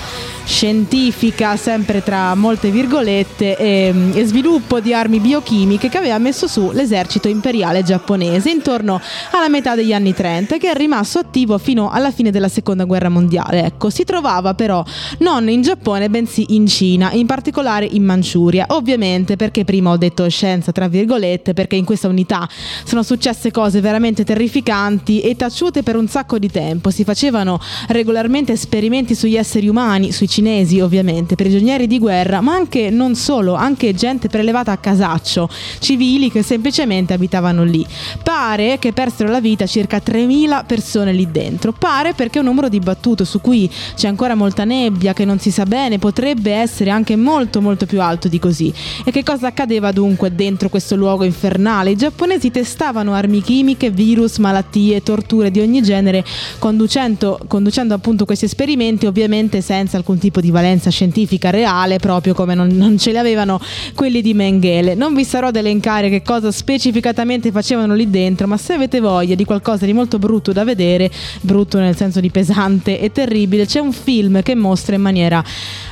scientifica, 0.49 1.57
sempre 1.57 2.03
tra 2.03 2.35
molte 2.35 2.71
virgolette, 2.71 3.57
e, 3.57 3.95
e 4.15 4.25
sviluppo 4.25 4.81
di 4.81 4.95
armi 4.95 5.21
biochimiche 5.21 5.91
che 5.91 5.99
aveva 5.99 6.17
messo 6.17 6.49
su 6.49 6.71
l'esercito 6.73 7.29
imperiale 7.29 7.83
giapponese 7.83 8.49
intorno 8.51 8.99
alla 9.33 9.51
metà 9.51 9.75
degli 9.75 9.93
anni 9.93 10.15
30 10.15 10.57
che 10.57 10.71
è 10.71 10.75
rimasto 10.75 11.19
attivo 11.19 11.59
fino 11.59 11.91
alla 11.91 12.11
fine 12.11 12.31
della 12.31 12.49
seconda 12.49 12.85
guerra 12.85 13.11
mondiale. 13.11 13.65
Ecco, 13.65 13.91
si 13.91 14.05
trovava 14.05 14.55
però 14.55 14.83
non 15.19 15.51
in 15.51 15.61
Giappone 15.61 16.09
bensì 16.09 16.55
in 16.55 16.67
Cina, 16.67 17.13
in 17.13 17.27
particolare 17.27 17.85
in 17.85 18.05
Manciuria. 18.05 18.67
Ovviamente 18.71 19.37
perché 19.37 19.65
prima 19.65 19.91
ho 19.91 19.99
detto 19.99 20.27
scienza 20.31 20.73
tra 20.73 20.89
virgolette, 20.89 21.53
perché 21.53 21.77
in 21.77 21.85
questa 21.85 22.09
unità 22.09 22.49
sono 22.85 23.03
successe 23.03 23.51
cose 23.51 23.81
veramente 23.81 24.25
terrificanti 24.25 25.21
e 25.21 25.37
taciute 25.37 25.83
per 25.83 25.97
un 25.97 26.09
sacco 26.09 26.39
di 26.39 26.51
tempo. 26.51 26.91
Si 26.91 27.05
facevano 27.05 27.61
regolarmente 27.89 28.53
esperimenti 28.53 29.15
sugli 29.15 29.37
esseri 29.37 29.69
umani, 29.69 30.11
sui 30.11 30.27
cinesi 30.39 30.79
ovviamente, 30.79 31.35
prigionieri 31.35 31.89
di 31.89 31.99
guerra, 31.99 32.41
ma 32.41 32.55
anche 32.55 32.91
non 32.91 33.17
solo, 33.17 33.55
anche 33.55 33.93
gente 33.93 34.29
prelevata 34.29 34.71
a 34.71 34.77
casaccio, 34.77 35.51
civili 35.81 36.31
che 36.31 36.45
semplicemente 36.45 37.13
abitavano 37.13 37.65
lì. 37.65 37.85
Pare 38.23 38.79
che 38.79 38.93
persero 38.93 39.31
la 39.31 39.41
vita 39.41 39.67
circa 39.67 39.99
3.000 39.99 40.65
persone 40.65 41.13
lì 41.13 41.29
dentro, 41.29 41.73
pare 41.73 42.13
perché 42.13 42.39
è 42.39 42.41
un 42.41 42.47
numero 42.47 42.69
dibattuto 42.69 43.25
su 43.25 43.41
cui 43.41 43.69
c'è 43.97 44.07
ancora 44.07 44.37
molta 44.37 44.63
nebbia, 44.63 45.13
che 45.13 45.25
non 45.25 45.41
si 45.41 45.51
sa 45.51 45.65
bene, 45.65 45.99
potrebbe 45.99 46.53
essere 46.53 46.91
anche 46.91 47.17
molto 47.17 47.61
molto 47.61 47.85
più 47.85 48.01
alto 48.01 48.29
di 48.29 48.39
così. 48.39 48.73
E 49.05 49.11
che 49.11 49.25
cosa 49.25 49.49
accadeva 49.49 49.91
dunque 49.91 50.33
dentro 50.33 50.69
questo 50.69 50.95
luogo 50.95 51.25
infernale? 51.25 51.91
I 51.91 51.97
giapponesi 51.97 52.53
testavano 52.53 53.13
armi 53.13 53.43
chimiche, 53.43 53.91
virus, 53.91 54.37
malattie, 54.37 55.03
torture 55.03 55.51
di 55.51 55.59
ogni 55.59 55.83
genere, 55.83 56.25
conducendo, 56.61 57.41
conducendo 57.49 57.95
appunto 57.95 58.25
questi 58.25 58.45
esperimenti 58.45 59.07
ovviamente 59.07 59.61
senza 59.63 59.97
alcun 59.97 60.19
tipo 60.19 60.27
di 60.41 60.51
valenza 60.51 60.91
scientifica 60.91 61.51
reale, 61.51 61.99
proprio 61.99 62.35
come 62.35 62.55
non, 62.55 62.69
non 62.69 62.99
ce 62.99 63.11
li 63.11 63.19
avevano 63.19 63.61
quelli 63.95 64.21
di 64.21 64.35
Mengele. 64.35 64.95
Non 64.95 65.15
vi 65.15 65.25
sarò 65.25 65.49
ad 65.49 65.57
elencare 65.57 66.09
che 66.09 66.23
cosa 66.23 66.51
specificatamente 66.51 67.51
facevano 67.51 67.95
lì 67.95 68.09
dentro, 68.11 68.47
ma 68.47 68.57
se 68.57 68.75
avete 68.75 69.01
voglia 69.01 69.35
di 69.35 69.45
qualcosa 69.45 69.87
di 69.87 69.93
molto 69.93 70.19
brutto 70.19 70.53
da 70.53 70.65
vedere, 70.65 71.11
brutto 71.41 71.79
nel 71.79 71.97
senso 71.97 72.21
di 72.21 72.31
pesante 72.31 73.01
e 73.01 73.11
terribile, 73.11 73.67
c'è 73.67 73.81
un 73.81 73.93
film 73.93 74.43
che 74.43 74.55
mostra 74.55 74.95
in 74.95 75.03
maniera 75.03 75.43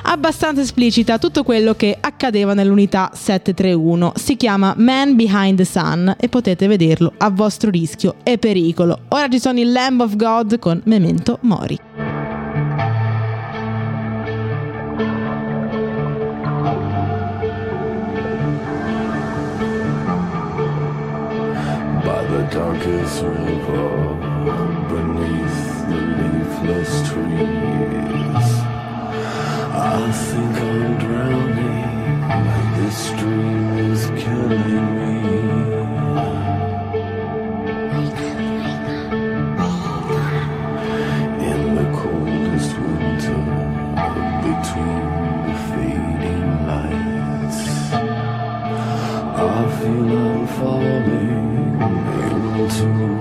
abbastanza 0.02 0.60
esplicita 0.60 1.18
tutto 1.18 1.42
quello 1.42 1.74
che 1.74 1.96
accadeva 1.98 2.54
nell'unità 2.54 3.10
731. 3.12 4.12
Si 4.16 4.36
chiama 4.36 4.74
Man 4.76 5.16
Behind 5.16 5.56
the 5.56 5.64
Sun 5.64 6.14
e 6.18 6.28
potete 6.28 6.66
vederlo 6.66 7.12
a 7.16 7.30
vostro 7.30 7.70
rischio 7.70 8.16
e 8.22 8.38
pericolo. 8.38 9.00
Ora 9.08 9.28
ci 9.28 9.40
sono 9.40 9.58
il 9.60 9.72
Lamb 9.72 10.00
of 10.00 10.16
God 10.16 10.58
con 10.58 10.80
Memento 10.84 11.38
Mori. 11.42 12.05
Darkest 23.06 23.22
river 23.22 24.14
beneath 24.88 25.60
the 25.88 26.00
leafless 26.18 26.92
trees. 27.08 28.48
I 29.72 30.10
think 30.12 30.56
I'm 30.60 30.98
drowning. 30.98 31.86
This 32.76 33.00
dream 33.10 33.68
is 33.92 34.02
killing 34.20 34.86
me. 34.96 35.16
In 41.48 41.76
to 52.76 53.15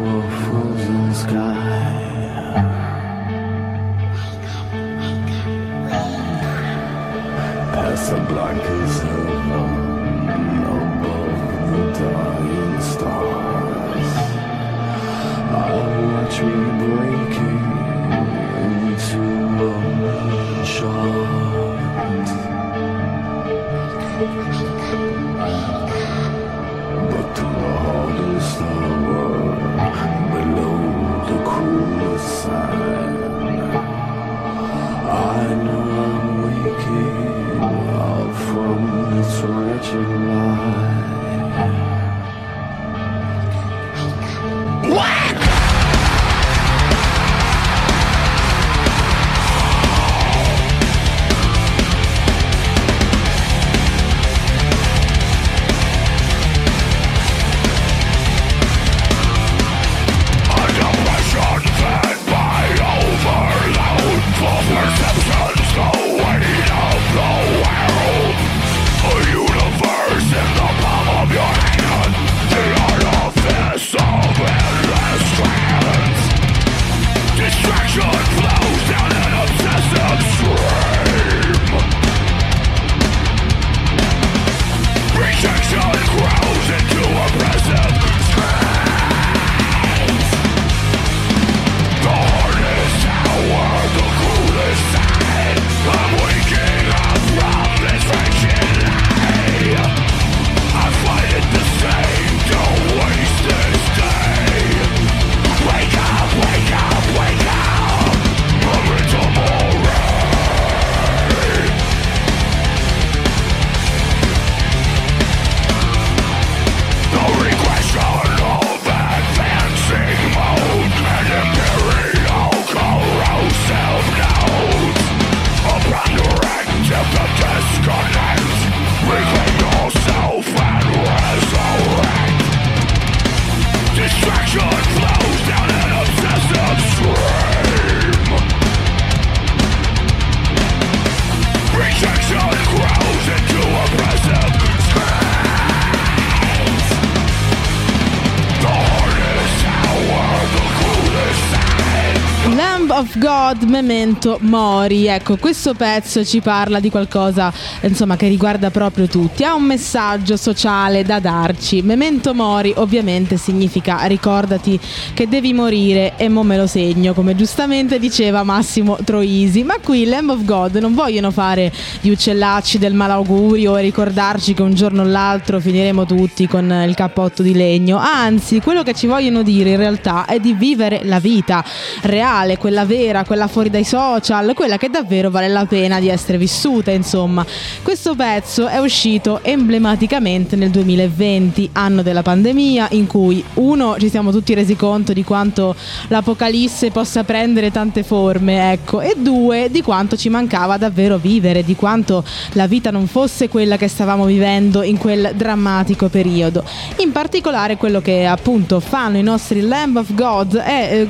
Memento 153.76 154.38
Mori. 154.40 155.08
Ecco, 155.08 155.36
questo 155.36 155.74
pezzo 155.74 156.24
ci 156.24 156.40
parla 156.40 156.80
di 156.80 156.90
qualcosa, 156.90 157.52
insomma, 157.82 158.16
che 158.16 158.30
riguarda 158.30 158.72
proprio 158.72 159.08
tutti. 159.08 159.44
Ha 159.44 159.54
un 159.54 159.64
messaggio 159.64 160.38
sociale 160.38 161.04
da 161.04 161.20
darci. 161.20 161.82
Memento 161.82 162.34
Mori, 162.34 162.72
ovviamente, 162.78 163.36
significa 163.36 164.06
ricordati 164.06 164.80
che 165.14 165.28
devi 165.28 165.52
morire 165.52 166.14
e 166.16 166.30
mo 166.30 166.44
me 166.44 166.56
lo 166.56 166.68
segno, 166.68 167.14
come 167.14 167.36
giustamente 167.36 168.00
diceva 168.00 168.44
Massimo 168.44 168.98
Troisi. 169.04 169.64
Ma 169.64 169.76
qui 169.84 170.06
Lamb 170.06 170.30
of 170.30 170.46
God 170.46 170.78
non 170.78 170.94
vogliono 170.94 171.32
fare 171.32 171.70
gli 172.00 172.10
uccellacci 172.10 172.78
del 172.78 172.94
malaugurio 172.94 173.76
e 173.76 173.82
ricordarci 173.82 174.54
che 174.54 174.62
un 174.62 174.74
giorno 174.74 175.02
o 175.02 175.06
l'altro 175.06 175.60
finiremo 175.60 176.06
tutti 176.06 176.48
con 176.48 176.86
il 176.88 176.96
cappotto 176.96 177.44
di 177.44 177.54
legno. 177.54 177.98
Anzi, 177.98 178.62
quello 178.62 178.84
che 178.84 178.94
ci 178.94 179.06
vogliono 179.06 179.44
dire 179.44 179.72
in 179.72 179.78
realtà 179.78 180.24
è 180.24 180.40
di 180.40 180.54
vivere 180.54 181.02
la 181.04 181.20
vita 181.20 181.62
reale, 182.04 182.58
quella 182.58 182.86
vera, 182.86 183.26
quella 183.26 183.48
fuori 183.48 183.64
dai 183.70 183.84
social, 183.84 184.54
quella 184.54 184.78
che 184.78 184.90
davvero 184.90 185.30
vale 185.30 185.48
la 185.48 185.66
pena 185.66 186.00
di 186.00 186.10
essere 186.10 186.38
vissuta, 186.38 186.92
insomma. 186.92 187.46
Questo 187.82 188.16
pezzo 188.16 188.68
è 188.68 188.78
uscito 188.78 189.40
emblematicamente 189.44 190.56
nel 190.56 190.70
2020, 190.70 191.70
anno 191.74 192.02
della 192.02 192.22
pandemia, 192.22 192.88
in 192.92 193.08
cui 193.08 193.44
uno 193.56 193.96
ci 194.00 194.10
siamo 194.10 194.32
tutti 194.32 194.54
resi 194.54 194.76
conto 194.76 195.14
di 195.14 195.24
quanto 195.24 195.76
l'apocalisse 196.08 196.92
possa 196.92 197.24
prendere 197.24 197.72
tante 197.72 198.04
forme, 198.04 198.72
ecco, 198.72 199.02
e 199.02 199.16
due 199.18 199.70
di 199.70 199.82
quanto 199.82 200.16
ci 200.16 200.30
mancava 200.30 200.78
davvero 200.78 201.18
vivere, 201.18 201.64
di 201.64 201.76
quanto 201.76 202.24
la 202.54 202.68
vita 202.68 202.92
non 202.92 203.08
fosse 203.08 203.50
quella 203.50 203.78
che 203.78 203.88
stavamo 203.88 204.26
vivendo 204.26 204.84
in 204.84 204.98
quel 204.98 205.32
drammatico 205.36 206.10
periodo. 206.10 206.64
In 206.98 207.12
particolare 207.12 207.78
quello 207.78 208.02
che 208.02 208.26
appunto 208.26 208.80
fanno 208.80 209.18
i 209.18 209.24
nostri 209.24 209.62
Lamb 209.62 209.98
of 209.98 210.14
God 210.14 210.58
è 210.58 211.02
eh, 211.02 211.08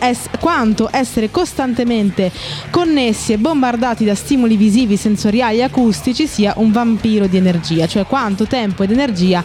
es- 0.00 0.28
quanto 0.40 0.88
essere 0.90 1.30
costantemente 1.58 2.30
connessi 2.70 3.32
e 3.32 3.38
bombardati 3.38 4.04
da 4.04 4.14
stimoli 4.14 4.56
visivi, 4.56 4.96
sensoriali 4.96 5.58
e 5.58 5.62
acustici 5.62 6.28
sia 6.28 6.54
un 6.58 6.70
vampiro 6.70 7.26
di 7.26 7.36
energia, 7.36 7.88
cioè 7.88 8.06
quanto 8.06 8.46
tempo 8.46 8.84
ed 8.84 8.92
energia 8.92 9.42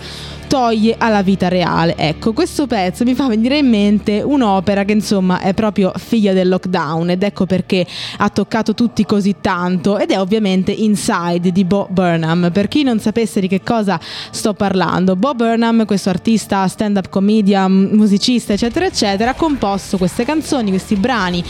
toglie 0.53 0.93
alla 0.99 1.24
vita 1.24 1.47
reale. 1.47 1.95
Ecco, 1.97 2.32
questo 2.32 2.68
pezzo 2.68 3.03
mi 3.03 3.16
fa 3.16 3.26
venire 3.26 3.57
in 3.57 3.68
mente 3.68 4.22
un'opera 4.22 4.86
che 4.86 4.91
insomma 4.91 5.39
è 5.39 5.55
proprio 5.55 5.91
figlia 5.95 6.32
del 6.32 6.47
lockdown 6.47 7.09
ed 7.09 7.24
ecco 7.24 7.47
perché 7.47 7.84
ha 8.18 8.30
toccato 8.30 8.76
tutti 8.76 9.03
così 9.03 9.38
tanto 9.41 9.97
ed 9.97 10.11
è 10.11 10.20
ovviamente 10.20 10.72
Inside 10.72 11.51
di 11.51 11.66
Bo 11.66 11.88
Burnham. 11.89 12.51
Per 12.53 12.68
chi 12.68 12.84
non 12.84 12.99
sapesse 12.99 13.39
di 13.39 13.47
che 13.47 13.61
cosa 13.64 13.99
sto 14.30 14.53
parlando, 14.53 15.16
Bo 15.16 15.34
Burnham, 15.34 15.86
questo 15.86 16.09
artista, 16.09 16.68
stand-up 16.68 17.09
comedian, 17.09 17.89
musicista, 17.93 18.53
eccetera, 18.53 18.86
eccetera, 18.86 19.32
ha 19.32 19.36
composto 19.36 19.97
queste 19.97 20.24
canzoni, 20.24 20.70
questi 20.70 20.95
brani 20.95 21.43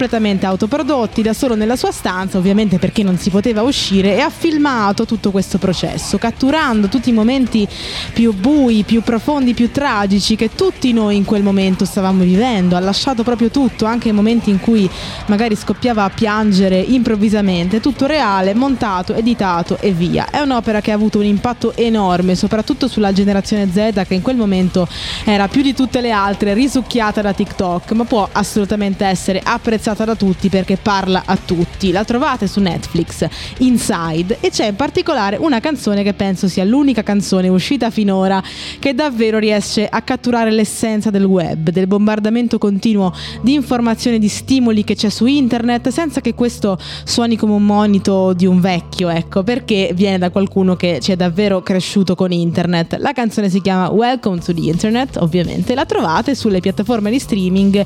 completamente 0.00 0.46
autoprodotti 0.46 1.20
da 1.20 1.34
solo 1.34 1.54
nella 1.54 1.76
sua 1.76 1.92
stanza, 1.92 2.38
ovviamente 2.38 2.78
perché 2.78 3.02
non 3.02 3.18
si 3.18 3.28
poteva 3.28 3.60
uscire 3.60 4.16
e 4.16 4.20
ha 4.20 4.30
filmato 4.30 5.04
tutto 5.04 5.30
questo 5.30 5.58
processo, 5.58 6.16
catturando 6.16 6.88
tutti 6.88 7.10
i 7.10 7.12
momenti 7.12 7.68
più 8.14 8.32
bui, 8.32 8.82
più 8.84 9.02
profondi, 9.02 9.52
più 9.52 9.70
tragici 9.70 10.36
che 10.36 10.54
tutti 10.54 10.94
noi 10.94 11.16
in 11.16 11.26
quel 11.26 11.42
momento 11.42 11.84
stavamo 11.84 12.22
vivendo. 12.22 12.76
Ha 12.76 12.80
lasciato 12.80 13.22
proprio 13.24 13.50
tutto, 13.50 13.84
anche 13.84 14.08
i 14.08 14.12
momenti 14.12 14.48
in 14.48 14.58
cui 14.58 14.88
magari 15.26 15.54
scoppiava 15.54 16.04
a 16.04 16.08
piangere 16.08 16.78
improvvisamente, 16.78 17.80
tutto 17.80 18.06
reale, 18.06 18.54
montato, 18.54 19.12
editato 19.12 19.76
e 19.80 19.92
via. 19.92 20.30
È 20.30 20.40
un'opera 20.40 20.80
che 20.80 20.92
ha 20.92 20.94
avuto 20.94 21.18
un 21.18 21.26
impatto 21.26 21.76
enorme, 21.76 22.36
soprattutto 22.36 22.88
sulla 22.88 23.12
generazione 23.12 23.68
Z 23.70 24.06
che 24.08 24.14
in 24.14 24.22
quel 24.22 24.36
momento 24.36 24.88
era 25.24 25.46
più 25.46 25.60
di 25.60 25.74
tutte 25.74 26.00
le 26.00 26.10
altre 26.10 26.54
risucchiata 26.54 27.20
da 27.20 27.34
TikTok, 27.34 27.92
ma 27.92 28.04
può 28.04 28.26
assolutamente 28.32 29.04
essere 29.04 29.42
apprezzata 29.44 29.88
da 29.94 30.14
tutti 30.14 30.48
perché 30.48 30.76
parla 30.76 31.22
a 31.24 31.36
tutti. 31.36 31.90
La 31.90 32.04
trovate 32.04 32.46
su 32.46 32.60
Netflix, 32.60 33.26
Inside, 33.58 34.38
e 34.40 34.50
c'è 34.50 34.66
in 34.68 34.76
particolare 34.76 35.36
una 35.36 35.60
canzone 35.60 36.02
che 36.02 36.14
penso 36.14 36.48
sia 36.48 36.64
l'unica 36.64 37.02
canzone 37.02 37.48
uscita 37.48 37.90
finora 37.90 38.42
che 38.78 38.94
davvero 38.94 39.38
riesce 39.38 39.86
a 39.86 40.02
catturare 40.02 40.50
l'essenza 40.50 41.10
del 41.10 41.24
web, 41.24 41.70
del 41.70 41.86
bombardamento 41.86 42.58
continuo 42.58 43.12
di 43.42 43.54
informazioni, 43.54 44.18
di 44.18 44.28
stimoli 44.28 44.84
che 44.84 44.94
c'è 44.94 45.08
su 45.08 45.26
internet, 45.26 45.88
senza 45.88 46.20
che 46.20 46.34
questo 46.34 46.78
suoni 47.04 47.36
come 47.36 47.52
un 47.52 47.64
monito 47.64 48.32
di 48.32 48.46
un 48.46 48.60
vecchio, 48.60 49.08
ecco, 49.08 49.42
perché 49.42 49.90
viene 49.94 50.18
da 50.18 50.30
qualcuno 50.30 50.76
che 50.76 50.98
ci 51.00 51.12
è 51.12 51.16
davvero 51.16 51.62
cresciuto 51.62 52.14
con 52.14 52.32
internet. 52.32 52.96
La 52.98 53.12
canzone 53.12 53.48
si 53.48 53.60
chiama 53.60 53.90
Welcome 53.90 54.40
to 54.40 54.54
the 54.54 54.60
Internet, 54.60 55.16
ovviamente, 55.16 55.74
la 55.74 55.84
trovate 55.84 56.34
sulle 56.34 56.60
piattaforme 56.60 57.10
di 57.10 57.18
streaming, 57.18 57.84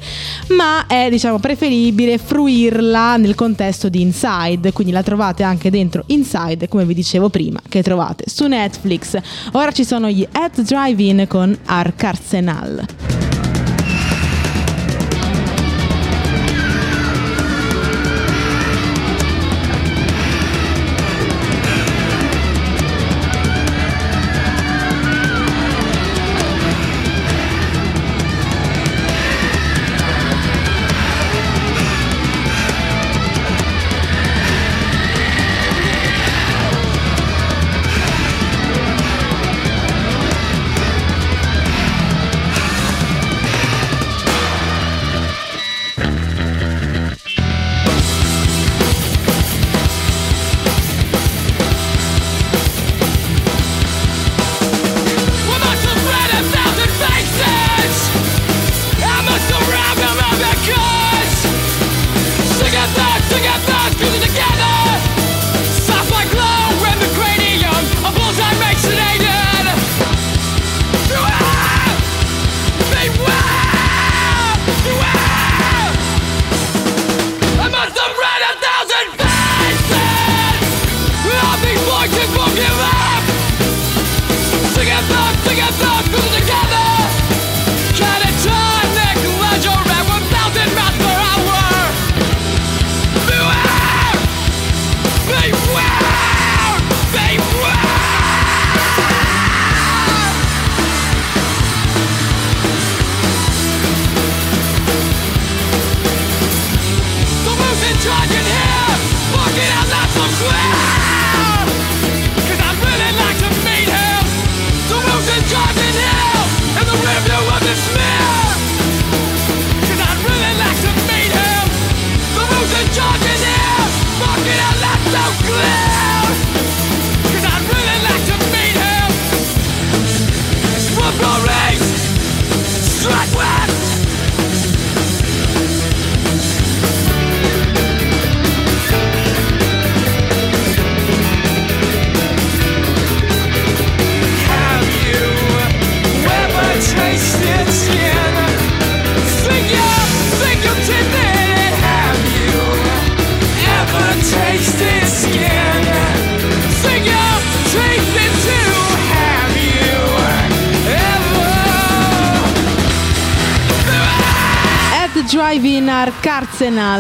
ma 0.57 0.87
è 0.87 1.09
diciamo 1.11 1.39
preferibile 1.39 1.93
fruirla 2.19 3.17
nel 3.17 3.35
contesto 3.35 3.89
di 3.89 4.01
Inside, 4.01 4.73
quindi 4.73 4.93
la 4.93 5.03
trovate 5.03 5.43
anche 5.43 5.71
dentro 5.71 6.03
Inside, 6.07 6.69
come 6.69 6.85
vi 6.85 6.95
dicevo 6.95 7.29
prima, 7.29 7.61
che 7.69 7.83
trovate 7.83 8.25
su 8.27 8.47
Netflix. 8.47 9.17
Ora 9.53 9.73
ci 9.73 9.85
sono 9.85 10.09
gli 10.09 10.27
At 10.33 10.61
Drive-In 10.61 11.27
con 11.29 11.57
Arc 11.67 12.05
Arsenal. 12.05 13.44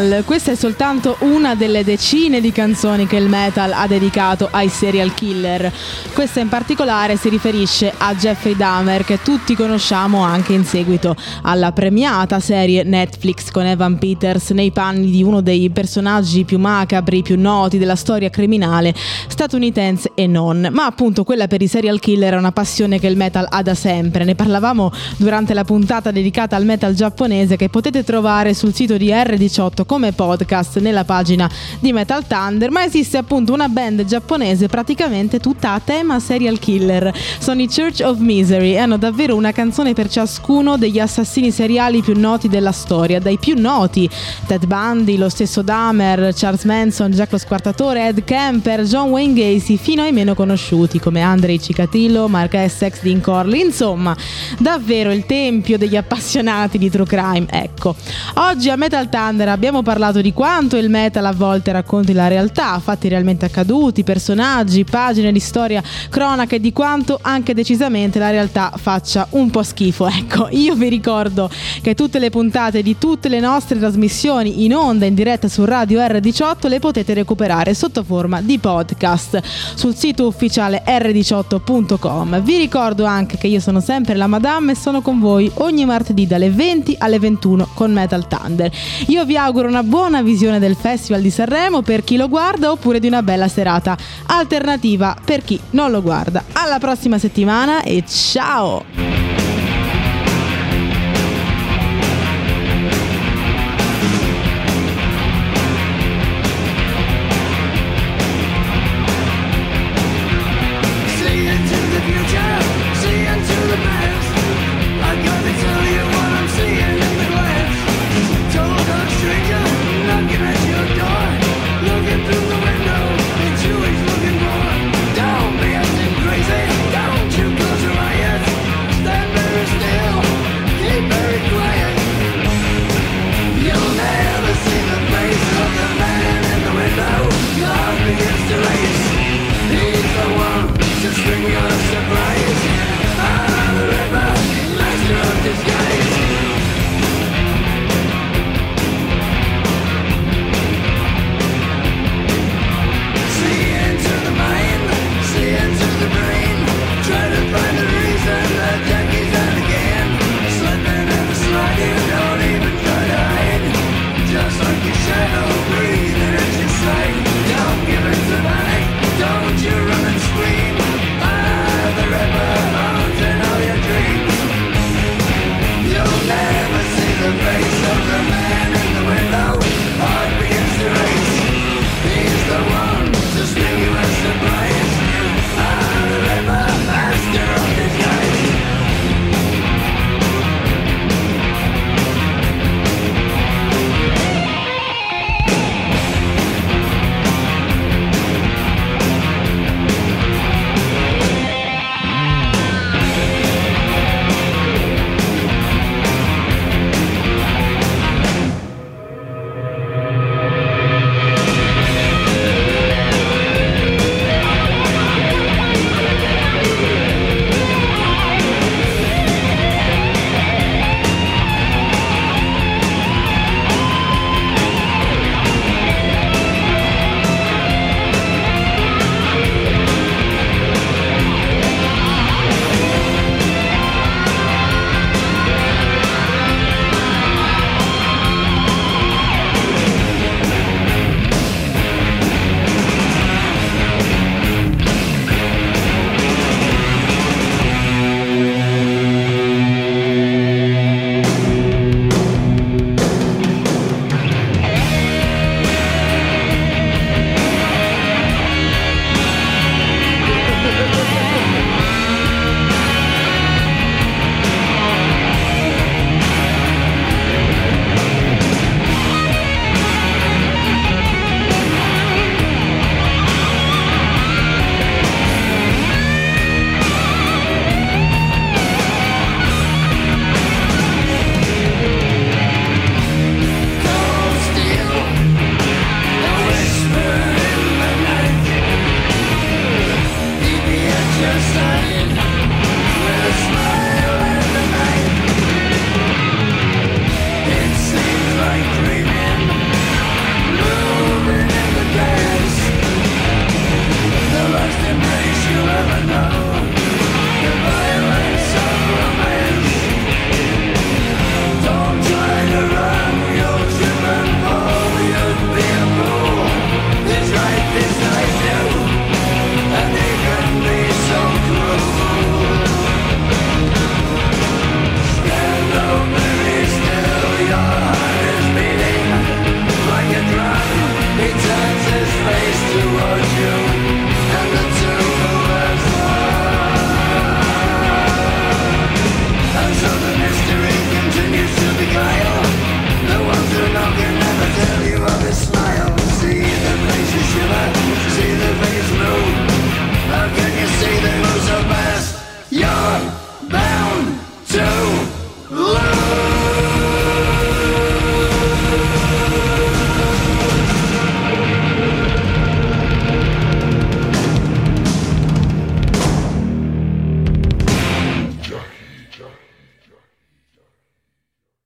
Arsenal. 0.04 0.24
Questa 0.24 0.52
è 0.52 0.54
soltanto 0.54 1.16
una 1.20 1.54
delle 1.54 1.82
decine 1.82 2.40
di 2.40 2.52
canzoni 2.52 3.06
che 3.06 3.16
il 3.16 3.28
metal 3.28 3.72
ha 3.72 3.86
dedicato 3.86 4.48
ai 4.50 4.68
serial 4.68 5.14
killer. 5.14 5.72
Questa 6.12 6.40
in 6.40 6.48
particolare 6.48 7.16
si 7.16 7.28
riferisce 7.28 7.92
a 7.96 8.14
Jeffrey 8.14 8.56
Dahmer 8.56 9.04
che 9.04 9.20
tutti 9.22 9.54
conosciamo 9.54 10.22
anche 10.22 10.52
in 10.52 10.64
seguito 10.64 11.16
alla 11.42 11.72
premiata 11.72 12.40
serie 12.40 12.82
Netflix 12.82 13.50
con 13.50 13.66
Evan 13.66 13.98
Peters 13.98 14.50
nei 14.50 14.70
panni 14.70 15.10
di 15.10 15.22
uno 15.22 15.40
dei 15.40 15.70
personaggi 15.70 16.44
più 16.44 16.58
macabri, 16.58 17.22
più 17.22 17.38
noti 17.38 17.78
della 17.78 17.96
storia 17.96 18.30
criminale 18.30 18.94
statunitense 19.28 20.12
e 20.14 20.26
non. 20.26 20.68
Ma 20.70 20.86
appunto 20.86 21.24
quella 21.24 21.46
per 21.46 21.62
i 21.62 21.66
serial 21.66 22.00
killer 22.00 22.34
è 22.34 22.38
una 22.38 22.52
passione 22.52 22.98
che 22.98 23.06
il 23.06 23.16
metal 23.16 23.46
ha 23.48 23.62
da 23.62 23.74
sempre. 23.74 24.24
Ne 24.24 24.34
parlavamo 24.34 24.92
durante 25.16 25.54
la 25.54 25.64
puntata 25.64 26.10
dedicata 26.10 26.56
al 26.56 26.64
metal 26.64 26.94
giapponese 26.94 27.56
che 27.56 27.68
potete 27.68 28.04
trovare 28.04 28.54
sul 28.54 28.74
sito 28.74 28.96
di 28.96 29.08
R18 29.08 29.84
come 29.94 30.10
podcast 30.10 30.80
nella 30.80 31.04
pagina 31.04 31.48
di 31.78 31.92
Metal 31.92 32.26
Thunder, 32.26 32.68
ma 32.72 32.82
esiste 32.82 33.16
appunto 33.16 33.52
una 33.52 33.68
band 33.68 34.04
giapponese 34.04 34.66
praticamente 34.66 35.38
tutta 35.38 35.72
a 35.72 35.78
tema 35.78 36.18
serial 36.18 36.58
killer. 36.58 37.14
Sono 37.38 37.62
i 37.62 37.68
Church 37.68 38.00
of 38.04 38.18
Misery 38.18 38.72
e 38.72 38.78
hanno 38.78 38.96
davvero 38.96 39.36
una 39.36 39.52
canzone 39.52 39.92
per 39.92 40.08
ciascuno 40.08 40.76
degli 40.76 40.98
assassini 40.98 41.52
seriali 41.52 42.02
più 42.02 42.18
noti 42.18 42.48
della 42.48 42.72
storia, 42.72 43.20
dai 43.20 43.38
più 43.38 43.54
noti 43.56 44.10
Ted 44.48 44.66
Bundy, 44.66 45.16
lo 45.16 45.28
stesso 45.28 45.62
Dahmer, 45.62 46.34
Charles 46.34 46.64
Manson, 46.64 47.12
Jack 47.12 47.30
lo 47.30 47.38
Squartatore, 47.38 48.08
Ed 48.08 48.24
Kemper, 48.24 48.82
John 48.82 49.10
Wayne 49.10 49.34
Gacy, 49.34 49.76
fino 49.76 50.02
ai 50.02 50.10
meno 50.10 50.34
conosciuti 50.34 50.98
come 50.98 51.20
Andrei 51.20 51.62
Cicatillo, 51.62 52.26
Mark 52.26 52.54
Essex, 52.54 53.00
Dean 53.00 53.20
Corley, 53.20 53.60
insomma, 53.60 54.16
davvero 54.58 55.12
il 55.12 55.24
tempio 55.24 55.78
degli 55.78 55.94
appassionati 55.94 56.78
di 56.78 56.90
true 56.90 57.06
crime, 57.06 57.46
ecco. 57.48 57.94
Oggi 58.34 58.70
a 58.70 58.76
Metal 58.76 59.08
Thunder 59.08 59.48
abbiamo 59.50 59.73
parlato 59.82 60.20
di 60.20 60.32
quanto 60.32 60.76
il 60.76 60.88
metal 60.88 61.24
a 61.26 61.32
volte 61.32 61.72
racconti 61.72 62.12
la 62.12 62.28
realtà, 62.28 62.78
fatti 62.78 63.08
realmente 63.08 63.44
accaduti, 63.44 64.04
personaggi, 64.04 64.84
pagine 64.84 65.32
di 65.32 65.40
storia, 65.40 65.82
cronache, 66.08 66.60
di 66.60 66.72
quanto 66.72 67.18
anche 67.20 67.54
decisamente 67.54 68.18
la 68.18 68.30
realtà 68.30 68.72
faccia 68.76 69.26
un 69.30 69.50
po' 69.50 69.62
schifo. 69.62 70.06
Ecco, 70.06 70.48
io 70.52 70.74
vi 70.74 70.88
ricordo 70.88 71.50
che 71.82 71.94
tutte 71.94 72.18
le 72.18 72.30
puntate 72.30 72.82
di 72.82 72.98
tutte 72.98 73.28
le 73.28 73.40
nostre 73.40 73.78
trasmissioni 73.78 74.64
in 74.64 74.74
onda 74.74 75.06
in 75.06 75.14
diretta 75.14 75.48
su 75.48 75.64
Radio 75.64 76.00
R18 76.00 76.68
le 76.68 76.78
potete 76.78 77.14
recuperare 77.14 77.74
sotto 77.74 78.02
forma 78.02 78.40
di 78.40 78.58
podcast 78.58 79.40
sul 79.74 79.94
sito 79.94 80.26
ufficiale 80.26 80.82
r18.com. 80.86 82.40
Vi 82.40 82.56
ricordo 82.56 83.04
anche 83.04 83.36
che 83.36 83.46
io 83.46 83.60
sono 83.60 83.80
sempre 83.80 84.14
la 84.14 84.26
Madame 84.26 84.72
e 84.72 84.76
sono 84.76 85.02
con 85.02 85.20
voi 85.20 85.50
ogni 85.54 85.84
martedì 85.84 86.26
dalle 86.26 86.50
20 86.50 86.96
alle 86.98 87.18
21 87.18 87.68
con 87.74 87.92
Metal 87.92 88.26
Thunder. 88.26 88.70
Io 89.06 89.24
vi 89.24 89.36
auguro 89.36 89.63
una 89.68 89.82
buona 89.82 90.22
visione 90.22 90.58
del 90.58 90.76
Festival 90.76 91.20
di 91.20 91.30
Sanremo 91.30 91.82
per 91.82 92.04
chi 92.04 92.16
lo 92.16 92.28
guarda 92.28 92.70
oppure 92.70 93.00
di 93.00 93.06
una 93.06 93.22
bella 93.22 93.48
serata 93.48 93.96
alternativa 94.26 95.16
per 95.24 95.42
chi 95.42 95.58
non 95.70 95.90
lo 95.90 96.02
guarda. 96.02 96.44
Alla 96.52 96.78
prossima 96.78 97.18
settimana 97.18 97.82
e 97.82 98.04
ciao! 98.06 99.13